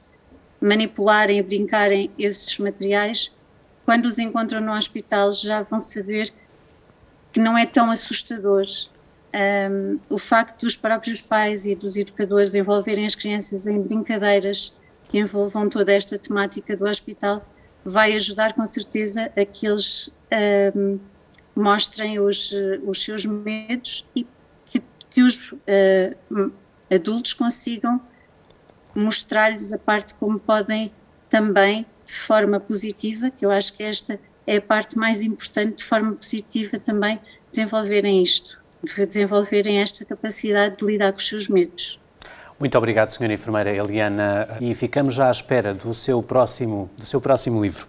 manipularem 0.60 1.38
e 1.38 1.42
brincarem 1.42 2.10
esses 2.16 2.56
materiais, 2.58 3.34
quando 3.84 4.06
os 4.06 4.20
encontram 4.20 4.60
no 4.60 4.72
hospital, 4.72 5.32
já 5.32 5.62
vão 5.62 5.80
saber 5.80 6.32
que 7.32 7.40
não 7.40 7.58
é 7.58 7.66
tão 7.66 7.90
assustador. 7.90 8.62
Um, 9.34 9.98
o 10.10 10.18
facto 10.18 10.60
dos 10.60 10.76
próprios 10.76 11.22
pais 11.22 11.66
e 11.66 11.74
dos 11.74 11.96
educadores 11.96 12.54
envolverem 12.54 13.06
as 13.06 13.14
crianças 13.14 13.66
em 13.66 13.80
brincadeiras 13.82 14.80
que 15.08 15.18
envolvam 15.18 15.68
toda 15.68 15.92
esta 15.92 16.18
temática 16.18 16.76
do 16.76 16.84
hospital 16.84 17.44
vai 17.84 18.14
ajudar 18.14 18.52
com 18.52 18.64
certeza 18.64 19.32
a 19.34 19.44
que 19.44 19.66
eles 19.66 20.18
um, 20.76 20.98
mostrem 21.54 22.18
os, 22.18 22.52
os 22.84 23.02
seus 23.02 23.26
medos 23.26 24.06
e 24.16 24.26
que, 24.66 24.82
que 25.10 25.22
os 25.22 25.52
uh, 25.52 26.52
adultos 26.90 27.34
consigam 27.34 28.00
mostrar-lhes 28.94 29.72
a 29.72 29.78
parte 29.78 30.14
como 30.14 30.38
podem 30.38 30.92
também, 31.28 31.86
de 32.04 32.14
forma 32.14 32.60
positiva, 32.60 33.30
que 33.30 33.44
eu 33.44 33.50
acho 33.50 33.76
que 33.76 33.82
esta 33.82 34.18
é 34.46 34.56
a 34.56 34.60
parte 34.60 34.98
mais 34.98 35.22
importante, 35.22 35.78
de 35.78 35.84
forma 35.84 36.12
positiva 36.12 36.78
também 36.78 37.18
desenvolverem 37.48 38.22
isto, 38.22 38.62
de 38.82 39.06
desenvolverem 39.06 39.80
esta 39.80 40.04
capacidade 40.04 40.76
de 40.76 40.84
lidar 40.84 41.12
com 41.12 41.18
os 41.18 41.28
seus 41.28 41.48
medos. 41.48 42.00
Muito 42.58 42.78
obrigado, 42.78 43.08
Sra. 43.08 43.32
Enfermeira 43.32 43.72
Eliana, 43.72 44.56
e 44.60 44.74
ficamos 44.74 45.14
já 45.14 45.28
à 45.28 45.30
espera 45.30 45.74
do 45.74 45.92
seu 45.92 46.22
próximo, 46.22 46.88
do 46.96 47.04
seu 47.04 47.20
próximo 47.20 47.60
livro. 47.60 47.86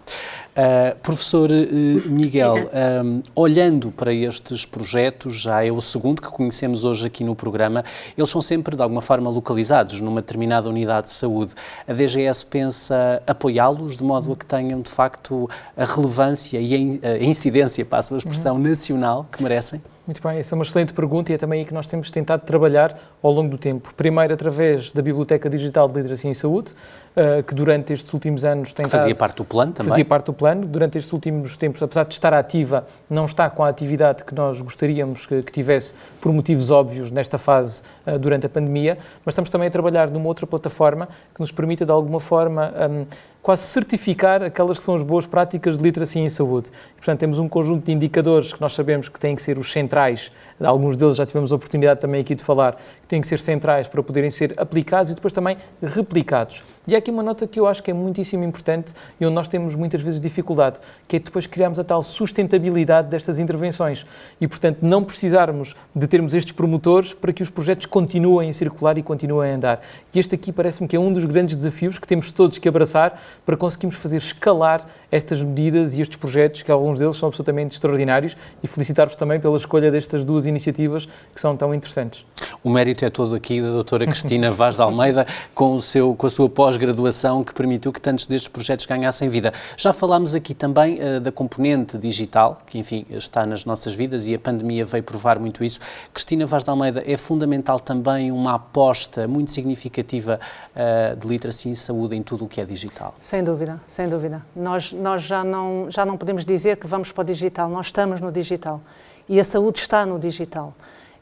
Uh, 0.54 0.96
professor 1.02 1.50
uh, 1.50 2.10
Miguel, 2.10 2.70
um, 3.04 3.22
olhando 3.34 3.90
para 3.90 4.14
estes 4.14 4.64
projetos, 4.64 5.40
já 5.40 5.64
é 5.64 5.72
o 5.72 5.80
segundo 5.80 6.22
que 6.22 6.28
conhecemos 6.28 6.84
hoje 6.84 7.08
aqui 7.08 7.24
no 7.24 7.34
programa, 7.34 7.84
eles 8.16 8.30
são 8.30 8.40
sempre 8.40 8.76
de 8.76 8.82
alguma 8.82 9.00
forma 9.00 9.28
localizados 9.28 10.00
numa 10.00 10.20
determinada 10.20 10.68
unidade 10.68 11.08
de 11.08 11.12
saúde. 11.12 11.54
A 11.88 11.92
DGS 11.92 12.46
pensa 12.46 13.20
apoiá-los 13.26 13.96
de 13.96 14.04
modo 14.04 14.32
a 14.32 14.36
que 14.36 14.46
tenham 14.46 14.80
de 14.80 14.90
facto 14.90 15.50
a 15.76 15.84
relevância 15.84 16.60
e 16.60 17.00
a 17.04 17.18
incidência, 17.18 17.84
passo 17.84 18.14
a 18.14 18.18
expressão, 18.18 18.54
uhum. 18.54 18.62
nacional 18.62 19.26
que 19.32 19.42
merecem? 19.42 19.82
Muito 20.06 20.20
bem, 20.22 20.38
essa 20.38 20.54
é 20.54 20.56
uma 20.56 20.64
excelente 20.64 20.92
pergunta 20.92 21.32
e 21.32 21.34
é 21.34 21.38
também 21.38 21.60
aí 21.60 21.64
que 21.64 21.72
nós 21.72 21.86
temos 21.86 22.10
tentado 22.10 22.44
trabalhar 22.44 22.94
ao 23.22 23.32
longo 23.32 23.48
do 23.48 23.56
tempo. 23.56 23.90
Primeiro, 23.96 24.34
através 24.34 24.92
da 24.92 25.00
Biblioteca 25.00 25.48
Digital 25.48 25.88
de 25.88 25.94
Literacia 25.94 26.28
em 26.28 26.34
Saúde, 26.34 26.72
uh, 27.16 27.42
que 27.42 27.54
durante 27.54 27.94
estes 27.94 28.12
últimos 28.12 28.44
anos 28.44 28.74
tem 28.74 28.84
que 28.84 28.90
fazia 28.90 29.14
parte 29.14 29.38
do 29.38 29.46
plano 29.46 29.72
também. 29.72 29.88
Fazia 29.88 30.04
parte 30.04 30.26
do 30.26 30.34
plano. 30.34 30.66
Durante 30.66 30.98
estes 30.98 31.10
últimos 31.10 31.56
tempos, 31.56 31.82
apesar 31.82 32.04
de 32.04 32.12
estar 32.12 32.34
ativa, 32.34 32.86
não 33.08 33.24
está 33.24 33.48
com 33.48 33.64
a 33.64 33.68
atividade 33.68 34.24
que 34.24 34.34
nós 34.34 34.60
gostaríamos 34.60 35.24
que, 35.24 35.42
que 35.42 35.50
tivesse, 35.50 35.94
por 36.20 36.30
motivos 36.34 36.70
óbvios, 36.70 37.10
nesta 37.10 37.38
fase 37.38 37.80
uh, 38.06 38.18
durante 38.18 38.44
a 38.44 38.48
pandemia. 38.50 38.98
Mas 39.24 39.32
estamos 39.32 39.48
também 39.48 39.68
a 39.68 39.70
trabalhar 39.70 40.10
numa 40.10 40.26
outra 40.26 40.46
plataforma 40.46 41.08
que 41.34 41.40
nos 41.40 41.50
permita, 41.50 41.86
de 41.86 41.92
alguma 41.92 42.20
forma, 42.20 42.74
um, 42.90 43.06
quase 43.44 43.64
certificar 43.64 44.42
aquelas 44.42 44.78
que 44.78 44.84
são 44.84 44.94
as 44.94 45.02
boas 45.02 45.26
práticas 45.26 45.76
de 45.76 45.84
literacia 45.84 46.22
em 46.22 46.30
saúde. 46.30 46.70
E, 46.92 46.96
portanto, 46.96 47.20
temos 47.20 47.38
um 47.38 47.46
conjunto 47.46 47.84
de 47.84 47.92
indicadores 47.92 48.54
que 48.54 48.60
nós 48.60 48.72
sabemos 48.72 49.06
que 49.10 49.20
têm 49.20 49.36
que 49.36 49.42
ser 49.42 49.58
os 49.58 49.70
centrais, 49.70 50.32
alguns 50.58 50.96
deles 50.96 51.16
já 51.16 51.26
tivemos 51.26 51.52
a 51.52 51.56
oportunidade 51.56 52.00
também 52.00 52.22
aqui 52.22 52.34
de 52.34 52.42
falar, 52.42 52.80
têm 53.14 53.20
que 53.20 53.28
ser 53.28 53.38
centrais 53.38 53.86
para 53.86 54.02
poderem 54.02 54.28
ser 54.28 54.54
aplicados 54.56 55.12
e 55.12 55.14
depois 55.14 55.32
também 55.32 55.56
replicados. 55.80 56.64
E 56.86 56.94
há 56.94 56.98
aqui 56.98 57.10
uma 57.10 57.22
nota 57.22 57.46
que 57.46 57.60
eu 57.60 57.66
acho 57.66 57.82
que 57.82 57.90
é 57.90 57.94
muitíssimo 57.94 58.42
importante 58.44 58.92
e 59.20 59.24
onde 59.24 59.34
nós 59.34 59.46
temos 59.46 59.76
muitas 59.76 60.02
vezes 60.02 60.20
dificuldade, 60.20 60.80
que 61.06 61.16
é 61.16 61.18
depois 61.20 61.46
criarmos 61.46 61.78
a 61.78 61.84
tal 61.84 62.02
sustentabilidade 62.02 63.08
destas 63.08 63.38
intervenções 63.38 64.04
e, 64.40 64.48
portanto, 64.48 64.78
não 64.82 65.04
precisarmos 65.04 65.74
de 65.94 66.06
termos 66.08 66.34
estes 66.34 66.52
promotores 66.52 67.14
para 67.14 67.32
que 67.32 67.42
os 67.42 67.50
projetos 67.50 67.86
continuem 67.86 68.50
a 68.50 68.52
circular 68.52 68.98
e 68.98 69.02
continuem 69.02 69.52
a 69.52 69.54
andar. 69.54 69.80
E 70.12 70.18
este 70.18 70.34
aqui 70.34 70.52
parece-me 70.52 70.88
que 70.88 70.96
é 70.96 71.00
um 71.00 71.12
dos 71.12 71.24
grandes 71.24 71.56
desafios 71.56 71.98
que 71.98 72.06
temos 72.06 72.32
todos 72.32 72.58
que 72.58 72.68
abraçar 72.68 73.20
para 73.46 73.56
conseguirmos 73.56 73.96
fazer 73.96 74.16
escalar 74.16 74.84
estas 75.10 75.40
medidas 75.44 75.94
e 75.94 76.00
estes 76.00 76.16
projetos, 76.16 76.62
que 76.62 76.72
alguns 76.72 76.98
deles 76.98 77.16
são 77.16 77.28
absolutamente 77.28 77.74
extraordinários, 77.74 78.36
e 78.60 78.66
felicitar-vos 78.66 79.14
também 79.14 79.38
pela 79.38 79.56
escolha 79.56 79.88
destas 79.88 80.24
duas 80.24 80.44
iniciativas 80.44 81.06
que 81.32 81.40
são 81.40 81.56
tão 81.56 81.72
interessantes. 81.72 82.26
O 82.64 82.70
mérito 82.70 83.03
é 83.04 83.10
todo 83.10 83.34
aqui 83.34 83.60
da 83.60 83.70
doutora 83.70 84.06
Cristina 84.06 84.50
Vaz 84.52 84.76
de 84.76 84.82
Almeida, 84.82 85.26
com, 85.54 85.74
o 85.74 85.80
seu, 85.80 86.14
com 86.14 86.26
a 86.26 86.30
sua 86.30 86.48
pós-graduação, 86.48 87.44
que 87.44 87.52
permitiu 87.52 87.92
que 87.92 88.00
tantos 88.00 88.26
destes 88.26 88.48
projetos 88.48 88.86
ganhassem 88.86 89.28
vida. 89.28 89.52
Já 89.76 89.92
falámos 89.92 90.34
aqui 90.34 90.54
também 90.54 90.98
uh, 90.98 91.20
da 91.20 91.30
componente 91.30 91.98
digital, 91.98 92.62
que, 92.66 92.78
enfim, 92.78 93.06
está 93.10 93.44
nas 93.44 93.64
nossas 93.64 93.94
vidas 93.94 94.26
e 94.26 94.34
a 94.34 94.38
pandemia 94.38 94.84
veio 94.84 95.02
provar 95.02 95.38
muito 95.38 95.62
isso. 95.62 95.80
Cristina 96.12 96.46
Vaz 96.46 96.64
de 96.64 96.70
Almeida, 96.70 97.02
é 97.06 97.16
fundamental 97.16 97.78
também 97.78 98.32
uma 98.32 98.54
aposta 98.54 99.28
muito 99.28 99.50
significativa 99.50 100.40
uh, 100.74 101.16
de 101.16 101.26
literacia 101.26 101.70
e 101.70 101.76
saúde 101.76 102.16
em 102.16 102.22
tudo 102.22 102.44
o 102.44 102.48
que 102.48 102.60
é 102.60 102.64
digital. 102.64 103.14
Sem 103.18 103.44
dúvida, 103.44 103.80
sem 103.86 104.08
dúvida. 104.08 104.44
Nós, 104.56 104.92
nós 104.92 105.22
já, 105.22 105.44
não, 105.44 105.86
já 105.90 106.04
não 106.04 106.16
podemos 106.16 106.44
dizer 106.44 106.78
que 106.78 106.86
vamos 106.86 107.12
para 107.12 107.22
o 107.22 107.24
digital, 107.24 107.68
nós 107.68 107.86
estamos 107.86 108.20
no 108.20 108.32
digital 108.32 108.80
e 109.28 109.40
a 109.40 109.44
saúde 109.44 109.80
está 109.80 110.04
no 110.04 110.18
digital. 110.18 110.74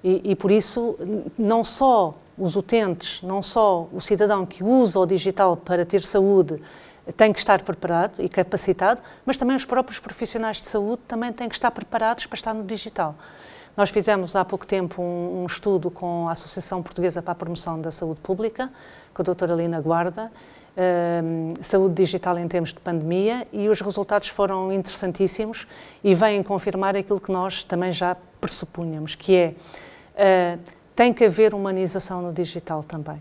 E, 0.03 0.33
e, 0.33 0.37
por 0.37 0.51
isso, 0.51 0.97
não 1.39 1.63
só 1.63 2.15
os 2.37 2.57
utentes, 2.57 3.23
não 3.23 3.41
só 3.41 3.89
o 3.93 4.01
cidadão 4.01 4.45
que 4.45 4.65
usa 4.65 4.99
o 4.99 5.07
digital 5.07 5.57
para 5.57 5.85
ter 5.85 6.03
saúde 6.03 6.61
tem 7.17 7.33
que 7.33 7.39
estar 7.39 7.63
preparado 7.63 8.15
e 8.21 8.29
capacitado, 8.29 9.03
mas 9.27 9.37
também 9.37 9.57
os 9.57 9.65
próprios 9.65 9.99
profissionais 9.99 10.59
de 10.59 10.67
saúde 10.67 11.03
também 11.09 11.33
têm 11.33 11.49
que 11.49 11.55
estar 11.55 11.71
preparados 11.71 12.27
para 12.27 12.37
estar 12.37 12.55
no 12.55 12.63
digital. 12.63 13.17
Nós 13.77 13.91
fizemos 13.91 14.37
há 14.37 14.45
pouco 14.45 14.67
tempo 14.67 15.03
um, 15.03 15.43
um 15.43 15.47
estudo 15.47 15.91
com 15.91 16.29
a 16.29 16.33
Associação 16.33 16.83
Portuguesa 16.83 17.21
para 17.21 17.33
a 17.33 17.35
Promoção 17.35 17.81
da 17.81 17.91
Saúde 17.91 18.21
Pública, 18.21 18.71
com 19.13 19.23
a 19.23 19.25
doutora 19.25 19.55
Lina 19.55 19.81
Guarda, 19.81 20.31
saúde 21.61 21.95
digital 21.95 22.39
em 22.39 22.49
tempos 22.49 22.73
de 22.73 22.81
pandemia 22.81 23.47
e 23.53 23.69
os 23.69 23.81
resultados 23.81 24.29
foram 24.29 24.73
interessantíssimos 24.73 25.67
e 26.03 26.15
vêm 26.15 26.43
confirmar 26.43 26.97
aquilo 26.97 27.21
que 27.21 27.31
nós 27.31 27.63
também 27.63 27.93
já 27.93 28.17
pressupunhamos, 28.41 29.15
que 29.15 29.35
é 29.35 29.55
uh, 30.15 30.61
tem 30.95 31.13
que 31.13 31.25
haver 31.25 31.55
humanização 31.55 32.23
no 32.23 32.33
digital 32.33 32.83
também. 32.83 33.21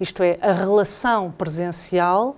Isto 0.00 0.22
é, 0.22 0.38
a 0.40 0.52
relação 0.52 1.30
presencial 1.30 2.36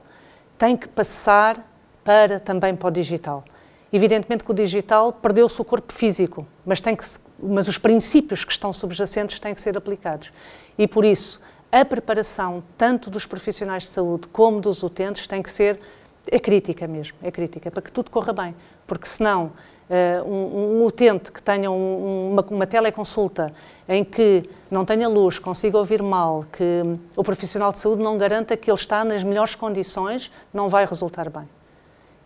tem 0.56 0.76
que 0.76 0.88
passar 0.88 1.64
para 2.04 2.38
também 2.38 2.74
para 2.74 2.88
o 2.88 2.90
digital. 2.90 3.44
Evidentemente 3.92 4.44
que 4.44 4.50
o 4.50 4.54
digital 4.54 5.12
perdeu-se 5.12 5.60
o 5.60 5.64
corpo 5.64 5.92
físico, 5.92 6.46
mas, 6.64 6.80
tem 6.80 6.94
que, 6.94 7.04
mas 7.38 7.68
os 7.68 7.78
princípios 7.78 8.44
que 8.44 8.52
estão 8.52 8.72
subjacentes 8.72 9.40
têm 9.40 9.54
que 9.54 9.60
ser 9.60 9.76
aplicados. 9.76 10.32
E 10.76 10.86
por 10.86 11.04
isso, 11.04 11.40
a 11.72 11.84
preparação 11.84 12.62
tanto 12.76 13.10
dos 13.10 13.26
profissionais 13.26 13.84
de 13.84 13.88
saúde 13.90 14.28
como 14.28 14.60
dos 14.60 14.82
utentes 14.82 15.26
tem 15.26 15.42
que 15.42 15.50
ser 15.50 15.80
é 16.30 16.38
crítica 16.38 16.86
mesmo, 16.86 17.16
é 17.22 17.30
crítica, 17.30 17.70
para 17.70 17.80
que 17.80 17.90
tudo 17.90 18.10
corra 18.10 18.32
bem, 18.32 18.54
porque 18.86 19.06
senão 19.06 19.52
uh, 19.90 20.24
um, 20.28 20.80
um, 20.80 20.84
utente 20.84 21.32
que 21.32 21.42
tenha 21.42 21.70
um, 21.70 22.32
uma, 22.32 22.44
uma 22.50 22.66
teleconsulta 22.66 23.52
em 23.88 24.04
que 24.04 24.48
não 24.70 24.84
tenha 24.84 25.08
luz, 25.08 25.38
consiga 25.38 25.78
ouvir 25.78 26.02
mal, 26.02 26.44
que 26.52 26.82
o 27.16 27.24
profissional 27.24 27.72
de 27.72 27.78
saúde 27.78 28.02
não 28.02 28.18
garanta 28.18 28.56
que 28.56 28.70
ele 28.70 28.78
está 28.78 29.04
nas 29.04 29.24
melhores 29.24 29.54
condições, 29.54 30.30
não 30.52 30.68
vai 30.68 30.84
resultar 30.86 31.28
bem 31.30 31.57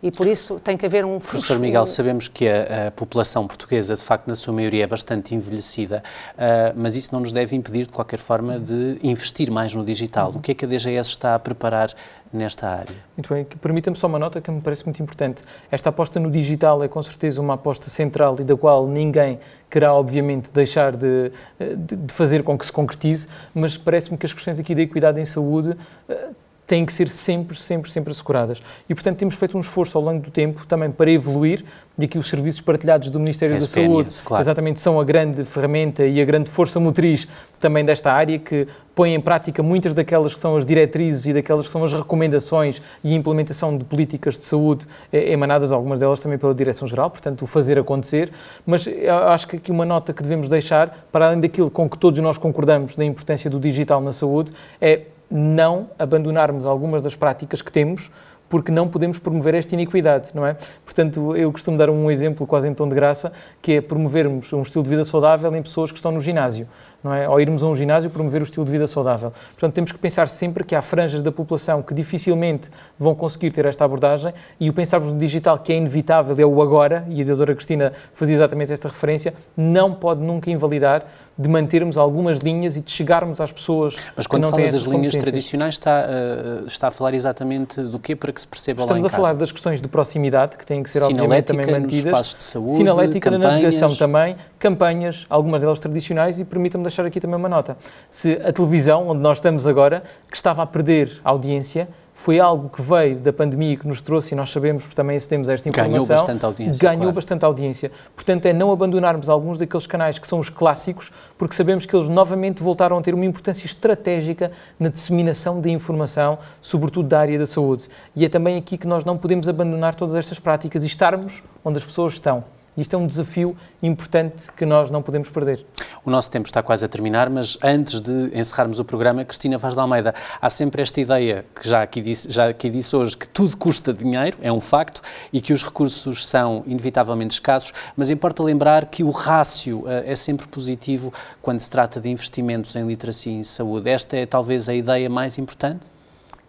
e 0.03 0.11
por 0.11 0.27
isso 0.27 0.59
tem 0.59 0.77
que 0.77 0.85
haver 0.85 1.05
um 1.05 1.19
Professor 1.21 1.59
Miguel, 1.61 1.87
sabemos 1.87 2.27
que 2.27 2.49
a, 2.49 2.89
a, 2.89 2.91
população 2.91 3.47
portuguesa, 3.47 3.95
de 3.95 4.03
facto, 4.03 4.27
na 4.27 4.35
sua 4.35 4.53
maioria 4.53 4.83
é 4.83 4.87
bastante 4.87 5.35
envelhecida, 5.35 6.03
uh, 6.35 6.73
mas 6.75 6.97
isso 6.97 7.11
não 7.13 7.21
nos 7.21 7.33
deve 7.33 7.55
impedir, 7.55 7.87
de 7.87 7.93
qualquer 7.93 8.19
forma, 8.19 8.59
de 8.59 8.99
investir 9.03 9.51
mais 9.51 9.75
no 9.75 9.85
digital. 9.85 10.31
Uhum. 10.31 10.39
O 10.39 10.41
que 10.41 10.51
é 10.51 10.55
que 10.55 10.65
a 10.65 10.69
DGS 10.69 11.11
está 11.11 11.37
a 11.37 11.39
preparar 11.39 11.91
nesta 12.33 12.69
área? 12.69 12.97
Muito 13.17 13.33
bem, 13.33 13.45
permita-me 13.45 13.97
só 13.97 14.09
uma 14.09 14.19
nota 14.19 14.41
que 14.41 14.51
me 14.51 14.61
parece 14.61 14.85
muito 14.85 15.01
importante. 15.01 15.45
Esta 15.71 15.91
aposta 15.91 16.19
no 16.19 16.33
digital 16.33 16.83
é 16.83 16.89
com 16.89 17.01
certeza 17.01 17.41
uma 17.41 17.55
aposta 17.55 17.89
central 17.89 18.37
e 18.41 18.45
da 18.45 18.57
qual 18.57 18.89
ninguém 18.89 19.39
querá, 19.71 19.95
obviamente, 19.95 20.53
deixar 20.53 20.97
de, 20.97 21.31
de, 21.59 21.97
de 21.97 22.13
fazer 22.13 22.43
com 22.43 22.59
que 22.59 22.67
se 22.67 22.73
concretize, 22.73 23.29
mas 23.55 23.77
parece-me 23.77 24.19
que 24.19 24.27
as 24.27 24.33
questões 24.33 24.59
aqui 24.59 24.75
da 24.75 24.83
equidade 24.83 25.21
em 25.21 25.25
saúde 25.25 25.71
uh, 26.09 26.42
têm 26.67 26.87
que 26.87 26.93
ser 26.93 27.09
sempre, 27.09 27.57
sempre, 27.57 27.91
sempre 27.91 28.13
asseguradas. 28.13 28.61
E, 28.89 28.95
portanto, 28.95 29.19
temos 29.19 29.35
feito 29.35 29.57
um 29.57 29.61
esforço 29.61 29.99
ao 29.99 30.05
longo 30.05 30.21
do 30.21 30.31
tempo 30.31 30.67
também 30.67 30.91
para 30.91 31.11
evoluir, 31.11 31.65
e 31.99 32.05
aqui 32.05 32.17
os 32.17 32.29
serviços 32.29 32.61
partilhados 32.61 33.11
do 33.11 33.21
Ministério 33.21 33.55
SPNS, 33.57 33.89
da 33.89 33.95
Saúde 33.95 34.23
claro. 34.25 34.43
exatamente 34.43 34.81
são 34.81 34.99
a 34.99 35.05
grande 35.05 35.45
ferramenta 35.45 36.05
e 36.05 36.21
a 36.21 36.25
grande 36.25 36.49
força 36.49 36.81
motriz 36.81 37.29
também 37.61 37.85
desta 37.85 38.11
área, 38.11 38.39
que 38.39 38.67
põe 38.95 39.15
em 39.15 39.21
prática 39.21 39.63
muitas 39.63 39.93
daquelas 39.93 40.35
que 40.35 40.41
são 40.41 40.57
as 40.57 40.65
diretrizes 40.65 41.27
e 41.27 41.33
daquelas 41.35 41.67
que 41.67 41.73
são 41.73 41.85
as 41.85 41.93
recomendações 41.93 42.81
e 43.05 43.15
implementação 43.15 43.77
de 43.77 43.85
políticas 43.85 44.39
de 44.39 44.45
saúde 44.45 44.87
eh, 45.13 45.33
emanadas, 45.33 45.71
algumas 45.71 46.01
delas 46.01 46.21
também 46.21 46.39
pela 46.39 46.55
Direção-Geral, 46.55 47.11
portanto, 47.11 47.43
o 47.43 47.47
fazer 47.47 47.79
acontecer. 47.79 48.33
Mas 48.65 48.89
acho 49.29 49.47
que 49.47 49.57
aqui 49.57 49.71
uma 49.71 49.85
nota 49.85 50.13
que 50.15 50.23
devemos 50.23 50.49
deixar, 50.49 51.07
para 51.13 51.27
além 51.27 51.41
daquilo 51.41 51.71
com 51.71 51.89
que 51.89 51.99
todos 51.99 52.19
nós 52.21 52.39
concordamos 52.39 52.97
da 52.97 53.05
importância 53.05 53.51
do 53.51 53.61
digital 53.61 54.01
na 54.01 54.13
saúde, 54.13 54.53
é 54.81 55.03
não 55.33 55.89
abandonarmos 55.99 56.67
algumas 56.67 57.03
das 57.03 57.17
práticas 57.17 57.63
que 57.63 57.73
temos, 57.73 58.11
porque 58.49 58.71
não 58.71 58.87
podemos 58.87 59.19
promover 59.19 59.55
esta 59.55 59.75
iniquidade, 59.75 60.31
não 60.35 60.47
é? 60.47 60.57
Portanto, 60.85 61.35
eu 61.35 61.51
costumo 61.51 61.79
dar 61.79 61.89
um 61.89 62.11
exemplo 62.11 62.47
quase 62.47 62.69
em 62.69 62.75
tom 62.75 62.87
de 62.87 62.95
graça, 62.95 63.33
que 63.63 63.73
é 63.73 63.81
promovermos 63.81 64.53
um 64.53 64.61
estilo 64.61 64.85
de 64.85 64.91
vida 64.91 65.05
saudável 65.05 65.55
em 65.57 65.63
pessoas 65.63 65.91
que 65.91 65.97
estão 65.97 66.13
no 66.13 66.21
ginásio 66.21 66.69
não 67.03 67.13
é? 67.13 67.25
Ao 67.25 67.41
irmos 67.41 67.63
a 67.63 67.67
um 67.67 67.75
ginásio 67.75 68.11
promover 68.11 68.43
o 68.43 68.45
estilo 68.45 68.65
de 68.65 68.71
vida 68.71 68.87
saudável. 68.87 69.33
Portanto, 69.53 69.75
temos 69.75 69.91
que 69.91 69.99
pensar 69.99 70.29
sempre 70.29 70.63
que 70.65 70.75
há 70.75 70.81
franjas 70.81 71.21
da 71.21 71.33
população 71.33 71.83
que 71.83 71.93
dificilmente 71.93 72.71
vão 72.99 73.15
conseguir 73.15 73.51
ter 73.51 73.67
esta 73.67 73.85
abordagem 73.85 74.33
e 74.61 74.71
o 74.71 74.73
pensarmos 74.73 75.13
no 75.13 75.19
digital, 75.19 75.59
que 75.59 75.73
é 75.73 75.77
inevitável, 75.77 76.37
é 76.39 76.47
o 76.47 76.63
agora, 76.63 77.05
e 77.09 77.21
a 77.21 77.25
doutora 77.25 77.55
Cristina 77.55 77.93
fazia 78.13 78.37
exatamente 78.37 78.73
esta 78.73 78.89
referência, 78.89 79.35
não 79.57 79.95
pode 79.95 80.21
nunca 80.21 80.51
invalidar 80.51 81.05
de 81.37 81.49
mantermos 81.49 81.97
algumas 81.97 82.39
linhas 82.39 82.77
e 82.77 82.81
de 82.81 82.91
chegarmos 82.91 83.41
às 83.41 83.51
pessoas 83.51 83.97
Mas 84.17 84.27
quando 84.27 84.49
fala 84.49 84.71
das 84.71 84.83
linhas 84.83 85.15
tradicionais 85.15 85.75
está, 85.75 86.07
uh, 86.07 86.67
está 86.67 86.89
a 86.89 86.91
falar 86.91 87.15
exatamente 87.15 87.81
do 87.81 87.99
quê 87.99 88.15
para 88.15 88.33
que 88.33 88.41
se 88.41 88.47
perceba 88.47 88.83
Estamos 88.83 88.91
lá 88.91 88.97
em 88.97 89.07
Estamos 89.07 89.15
a 89.15 89.29
falar 89.29 89.39
das 89.39 89.53
questões 89.53 89.81
de 89.81 89.89
proximidade 89.89 90.57
que 90.57 90.67
têm 90.67 90.83
que 90.83 90.91
ser 90.91 91.03
obviamente 91.03 91.47
também 91.47 91.67
mantidas. 91.67 92.05
espaços 92.05 92.35
de 92.35 92.43
saúde, 92.43 92.73
Sinalética 92.73 93.31
campanhas. 93.31 93.43
na 93.43 93.57
navegação 93.57 93.95
também, 93.97 94.37
campanhas, 94.59 95.27
algumas 95.29 95.63
delas 95.63 95.79
tradicionais 95.79 96.39
e 96.39 96.45
permitam-me 96.45 96.85
deixar 96.85 97.07
aqui 97.07 97.19
também 97.19 97.37
uma 97.37 97.49
nota. 97.49 97.77
Se 98.11 98.41
a 98.45 98.53
televisão, 98.53 99.09
onde 99.09 99.23
nós 99.23 99.39
estamos 99.39 99.67
agora, 99.67 100.03
que 100.31 100.37
estava 100.37 100.63
a 100.63 100.67
perder 100.67 101.21
audiência, 101.25 101.89
foi 102.15 102.39
algo 102.39 102.69
que 102.69 102.81
veio 102.81 103.17
da 103.17 103.33
pandemia 103.33 103.77
que 103.77 103.87
nos 103.87 104.03
trouxe, 104.03 104.35
e 104.35 104.37
nós 104.37 104.51
sabemos, 104.51 104.83
porque 104.83 104.95
também 104.95 105.19
temos 105.21 105.49
esta 105.49 105.69
informação, 105.69 105.93
ganhou 105.93 106.07
bastante 106.07 106.45
audiência. 106.45 106.83
Ganhou 106.83 107.01
claro. 107.01 107.15
bastante 107.15 107.45
audiência. 107.45 107.93
Portanto, 108.15 108.47
é 108.47 108.53
não 108.53 108.71
abandonarmos 108.71 109.29
alguns 109.29 109.59
daqueles 109.59 109.87
canais 109.87 110.19
que 110.19 110.29
são 110.29 110.39
os 110.39 110.49
clássicos, 110.49 111.11
porque 111.39 111.55
sabemos 111.55 111.87
que 111.87 111.97
eles 111.97 112.09
novamente 112.09 112.63
voltaram 112.63 112.99
a 112.99 113.01
ter 113.03 113.15
uma 113.15 113.25
importância 113.25 113.67
estratégica 113.67 114.53
na 114.79 114.89
disseminação 114.89 115.61
da 115.61 115.69
informação, 115.69 116.39
sobretudo 116.61 117.09
da 117.09 117.19
área 117.19 117.39
da 117.39 117.47
saúde. 117.47 117.89
E 118.15 118.25
é 118.25 118.29
também 118.29 118.57
aqui 118.57 118.77
que 118.77 118.87
nós 118.87 119.05
não 119.05 119.17
podemos 119.17 119.49
abandonar 119.49 119.95
todas 119.95 120.15
estas 120.15 120.39
práticas 120.39 120.83
e 120.83 120.87
estarmos 120.87 121.43
onde 121.65 121.79
as 121.79 121.85
pessoas 121.85 122.13
estão. 122.13 122.45
Isto 122.77 122.97
é 122.97 122.99
um 122.99 123.07
desafio 123.07 123.55
importante 123.83 124.51
que 124.53 124.65
nós 124.65 124.91
não 124.91 125.03
podemos 125.03 125.29
perder. 125.29 125.65
O 126.05 126.11
nosso 126.11 126.31
tempo 126.31 126.47
está 126.47 126.63
quase 126.63 126.85
a 126.85 126.89
terminar, 126.89 127.29
mas 127.29 127.59
antes 127.63 128.01
de 128.01 128.31
encerrarmos 128.33 128.79
o 128.79 128.85
programa, 128.85 129.25
Cristina 129.25 129.59
Vaz 129.59 129.75
de 129.75 129.81
Almeida, 129.81 130.15
há 130.41 130.49
sempre 130.49 130.81
esta 130.81 130.99
ideia, 130.99 131.45
que 131.55 131.69
já 131.69 131.83
aqui, 131.83 132.01
disse, 132.01 132.33
já 132.33 132.49
aqui 132.49 132.71
disse 132.71 132.97
hoje, 132.97 133.15
que 133.15 133.29
tudo 133.29 133.59
custa 133.59 133.93
dinheiro, 133.93 134.39
é 134.41 134.51
um 134.51 134.61
facto, 134.61 135.03
e 135.31 135.41
que 135.41 135.53
os 135.53 135.63
recursos 135.63 136.27
são 136.27 136.63
inevitavelmente 136.67 137.35
escassos, 137.35 137.75
mas 137.95 138.11
importa 138.11 138.43
lembrar 138.43 138.87
que 138.87 139.05
o 139.05 139.11
rácio 139.11 139.81
uh, 139.81 139.89
é 140.07 140.15
sempre 140.15 140.49
positivo 140.49 141.13
quando 141.43 141.61
se 141.61 141.69
trata 141.69 142.01
de 142.01 142.09
investimentos 142.09 142.75
em 142.75 142.87
literacia 142.87 143.33
e 143.33 143.37
em 143.37 143.43
saúde. 143.43 143.91
Esta 143.91 144.17
é 144.17 144.25
talvez 144.25 144.69
a 144.69 144.75
ideia 144.75 145.11
mais 145.11 145.37
importante? 145.37 145.91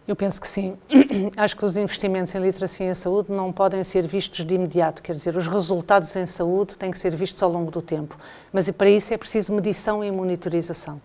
Eu 0.05 0.15
penso 0.15 0.41
que 0.41 0.47
sim. 0.47 0.77
Acho 1.37 1.55
que 1.55 1.63
os 1.63 1.77
investimentos 1.77 2.35
em 2.35 2.39
literacia 2.39 2.87
e 2.87 2.89
em 2.89 2.93
saúde 2.93 3.31
não 3.31 3.53
podem 3.53 3.83
ser 3.83 4.05
vistos 4.05 4.43
de 4.43 4.55
imediato, 4.55 5.01
quer 5.01 5.13
dizer, 5.13 5.35
os 5.35 5.47
resultados 5.47 6.13
em 6.15 6.25
saúde 6.25 6.77
têm 6.77 6.91
que 6.91 6.99
ser 6.99 7.15
vistos 7.15 7.41
ao 7.41 7.49
longo 7.49 7.71
do 7.71 7.81
tempo. 7.81 8.17
Mas 8.51 8.69
para 8.71 8.89
isso 8.89 9.13
é 9.13 9.17
preciso 9.17 9.53
medição 9.53 10.03
e 10.03 10.11
monitorização. 10.11 11.01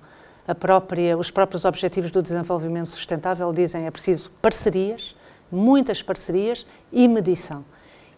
Própria, 0.58 1.16
os 1.16 1.30
próprios 1.30 1.64
Objetivos 1.64 2.11
do 2.11 2.22
Desenvolvimento 2.22 2.88
Sustentável 2.88 3.52
dizem 3.52 3.87
é 3.87 3.90
preciso 3.90 4.30
parcerias, 4.42 5.14
muitas 5.52 6.02
parcerias 6.02 6.66
e 6.90 7.06
medição. 7.06 7.64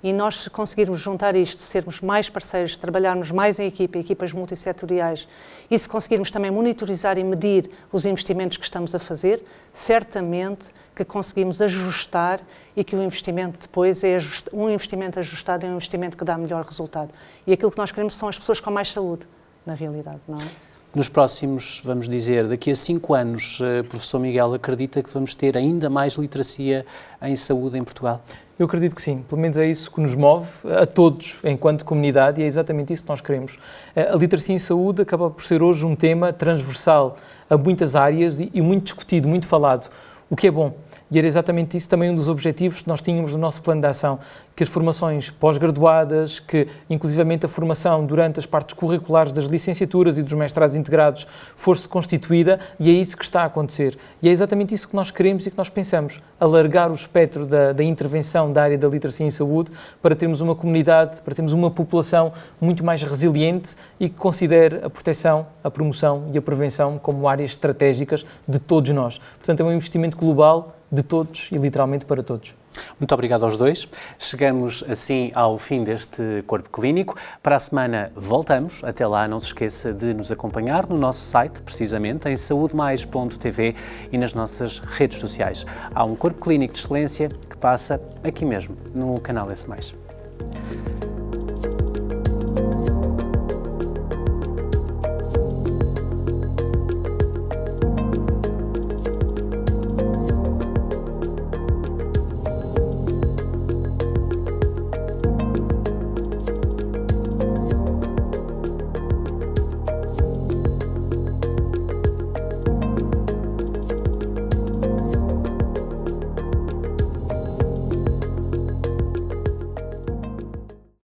E 0.03 0.13
nós, 0.13 0.41
se 0.41 0.51
conseguirmos 0.51 0.99
juntar 0.99 1.37
isto, 1.37 1.61
sermos 1.61 2.01
mais 2.01 2.31
parceiros, 2.31 2.77
trabalharmos 2.77 3.31
mais 3.31 3.59
em 3.59 3.67
equipa, 3.67 3.99
equipas 3.99 4.33
multissetoriais, 4.33 5.29
e 5.71 5.79
se 5.79 5.89
conseguirmos 5.89 6.31
também 6.31 6.51
monitorizar 6.51 7.19
e 7.19 7.25
medir 7.25 7.71
os 7.93 8.07
investimentos 8.07 8.57
que 8.57 8.65
estamos 8.65 8.95
a 8.95 8.99
fazer, 8.99 9.43
certamente 9.73 10.71
que 10.97 11.05
conseguimos 11.05 11.61
ajustar 11.61 12.41
e 12.75 12.83
que 12.83 12.97
o 12.97 13.03
investimento 13.03 13.59
depois 13.61 14.03
é 14.03 14.17
um 14.53 14.71
investimento 14.71 15.19
ajustado 15.19 15.67
é 15.67 15.69
um 15.69 15.75
investimento 15.75 16.17
que 16.17 16.25
dá 16.25 16.39
melhor 16.39 16.65
resultado. 16.65 17.13
E 17.47 17.53
aquilo 17.53 17.71
que 17.71 17.79
nós 17.79 17.93
queremos 17.93 18.15
são 18.15 18.29
as 18.29 18.39
pessoas 18.39 18.59
com 18.59 18.71
mais 18.71 18.91
saúde, 18.91 19.27
na 19.67 19.75
realidade, 19.75 20.21
não 20.27 20.39
é? 20.39 20.70
Nos 20.93 21.09
próximos, 21.09 21.81
vamos 21.85 22.09
dizer, 22.09 22.49
daqui 22.49 22.69
a 22.69 22.75
cinco 22.75 23.15
anos, 23.15 23.61
eh, 23.63 23.85
professor 23.85 24.19
Miguel, 24.19 24.55
acredita 24.55 25.01
que 25.01 25.09
vamos 25.09 25.37
ter 25.37 25.57
ainda 25.57 25.89
mais 25.89 26.15
literacia 26.15 26.85
em 27.23 27.37
saúde 27.37 27.79
em 27.79 27.85
Portugal? 27.85 28.21
Eu 28.59 28.67
acredito 28.67 28.97
que 28.97 29.01
sim, 29.01 29.25
pelo 29.29 29.41
menos 29.41 29.57
é 29.57 29.65
isso 29.69 29.89
que 29.89 30.01
nos 30.01 30.17
move 30.17 30.49
a 30.69 30.85
todos 30.85 31.39
enquanto 31.45 31.85
comunidade 31.85 32.41
e 32.41 32.45
é 32.45 32.47
exatamente 32.49 32.93
isso 32.93 33.05
que 33.05 33.09
nós 33.09 33.21
queremos. 33.21 33.57
A 33.95 34.17
literacia 34.17 34.53
em 34.53 34.59
saúde 34.59 35.03
acaba 35.03 35.31
por 35.31 35.45
ser 35.45 35.63
hoje 35.63 35.87
um 35.87 35.95
tema 35.95 36.33
transversal 36.33 37.17
a 37.49 37.57
muitas 37.57 37.95
áreas 37.95 38.41
e 38.41 38.61
muito 38.61 38.83
discutido, 38.83 39.29
muito 39.29 39.47
falado, 39.47 39.89
o 40.29 40.35
que 40.35 40.49
é 40.49 40.51
bom. 40.51 40.75
E 41.11 41.19
era 41.19 41.27
exatamente 41.27 41.77
isso 41.77 41.89
também 41.89 42.09
um 42.09 42.15
dos 42.15 42.29
objetivos 42.29 42.83
que 42.83 42.89
nós 42.89 43.03
tínhamos 43.03 43.33
no 43.33 43.39
nosso 43.39 43.61
plano 43.63 43.81
de 43.81 43.87
ação, 43.89 44.21
que 44.55 44.63
as 44.63 44.69
formações 44.69 45.29
pós-graduadas, 45.29 46.39
que 46.39 46.69
inclusivamente 46.89 47.45
a 47.47 47.49
formação 47.49 48.07
durante 48.07 48.39
as 48.39 48.47
partes 48.47 48.75
curriculares 48.75 49.33
das 49.33 49.47
licenciaturas 49.47 50.19
e 50.19 50.23
dos 50.23 50.35
mestrados 50.35 50.77
integrados 50.77 51.27
fosse 51.57 51.89
constituída, 51.89 52.61
e 52.79 52.89
é 52.89 52.93
isso 52.93 53.17
que 53.17 53.25
está 53.25 53.43
a 53.43 53.47
acontecer. 53.47 53.99
E 54.23 54.29
é 54.29 54.33
exatamente 54.33 54.73
isso 54.73 54.89
que 54.89 54.95
nós 54.95 55.11
queremos 55.11 55.45
e 55.47 55.51
que 55.51 55.59
nós 55.59 55.69
pensamos, 55.69 56.21
alargar 56.39 56.91
o 56.91 56.95
espectro 56.95 57.45
da, 57.45 57.73
da 57.73 57.83
intervenção 57.83 58.53
da 58.53 58.63
área 58.63 58.79
da 58.79 58.87
literacia 58.87 59.27
em 59.27 59.31
saúde 59.31 59.73
para 60.01 60.15
termos 60.15 60.41
uma 60.41 60.55
comunidade, 60.55 61.21
para 61.23 61.35
termos 61.35 61.53
uma 61.53 61.71
população 61.71 62.33
muito 62.61 62.85
mais 62.85 63.03
resiliente 63.03 63.75
e 63.99 64.09
que 64.09 64.15
considere 64.15 64.81
a 64.85 64.91
proteção, 64.91 65.47
a 65.65 65.71
promoção 65.71 66.31
e 66.33 66.39
a 66.39 66.43
prevenção 66.43 66.99
como 66.99 67.27
áreas 67.27 67.51
estratégicas 67.51 68.25
de 68.47 68.59
todos 68.59 68.91
nós. 68.91 69.19
Portanto, 69.19 69.61
é 69.61 69.65
um 69.65 69.73
investimento 69.73 70.17
global 70.17 70.77
de 70.91 71.03
todos 71.03 71.49
e 71.53 71.57
literalmente 71.57 72.05
para 72.05 72.23
todos. 72.23 72.53
Muito 72.99 73.13
obrigado 73.13 73.45
aos 73.45 73.57
dois. 73.57 73.89
Chegamos 74.19 74.85
assim 74.89 75.31
ao 75.35 75.59
fim 75.59 75.83
deste 75.83 76.43
Corpo 76.47 76.71
Clínico. 76.71 77.17
Para 77.43 77.57
a 77.57 77.61
semana 77.61 78.13
voltamos. 78.15 78.83
Até 78.85 79.07
lá, 79.07 79.27
não 79.27 79.41
se 79.41 79.47
esqueça 79.47 79.93
de 79.93 80.15
nos 80.15 80.31
acompanhar 80.31 80.87
no 80.87 80.97
nosso 80.97 81.21
site, 81.21 81.63
precisamente, 81.63 82.29
em 82.29 82.37
saudemais.tv 82.37 83.75
e 84.13 84.19
nas 84.19 84.35
nossas 84.35 84.79
redes 84.79 85.19
sociais. 85.19 85.67
Há 85.95 86.05
um 86.05 86.15
Corpo 86.15 86.41
Clínico 86.41 86.75
de 86.75 86.81
Excelência 86.81 87.29
que 87.29 87.57
passa 87.57 88.01
aqui 88.23 88.45
mesmo, 88.45 88.77
no 88.95 89.21
canal 89.21 89.51
S. 89.51 89.67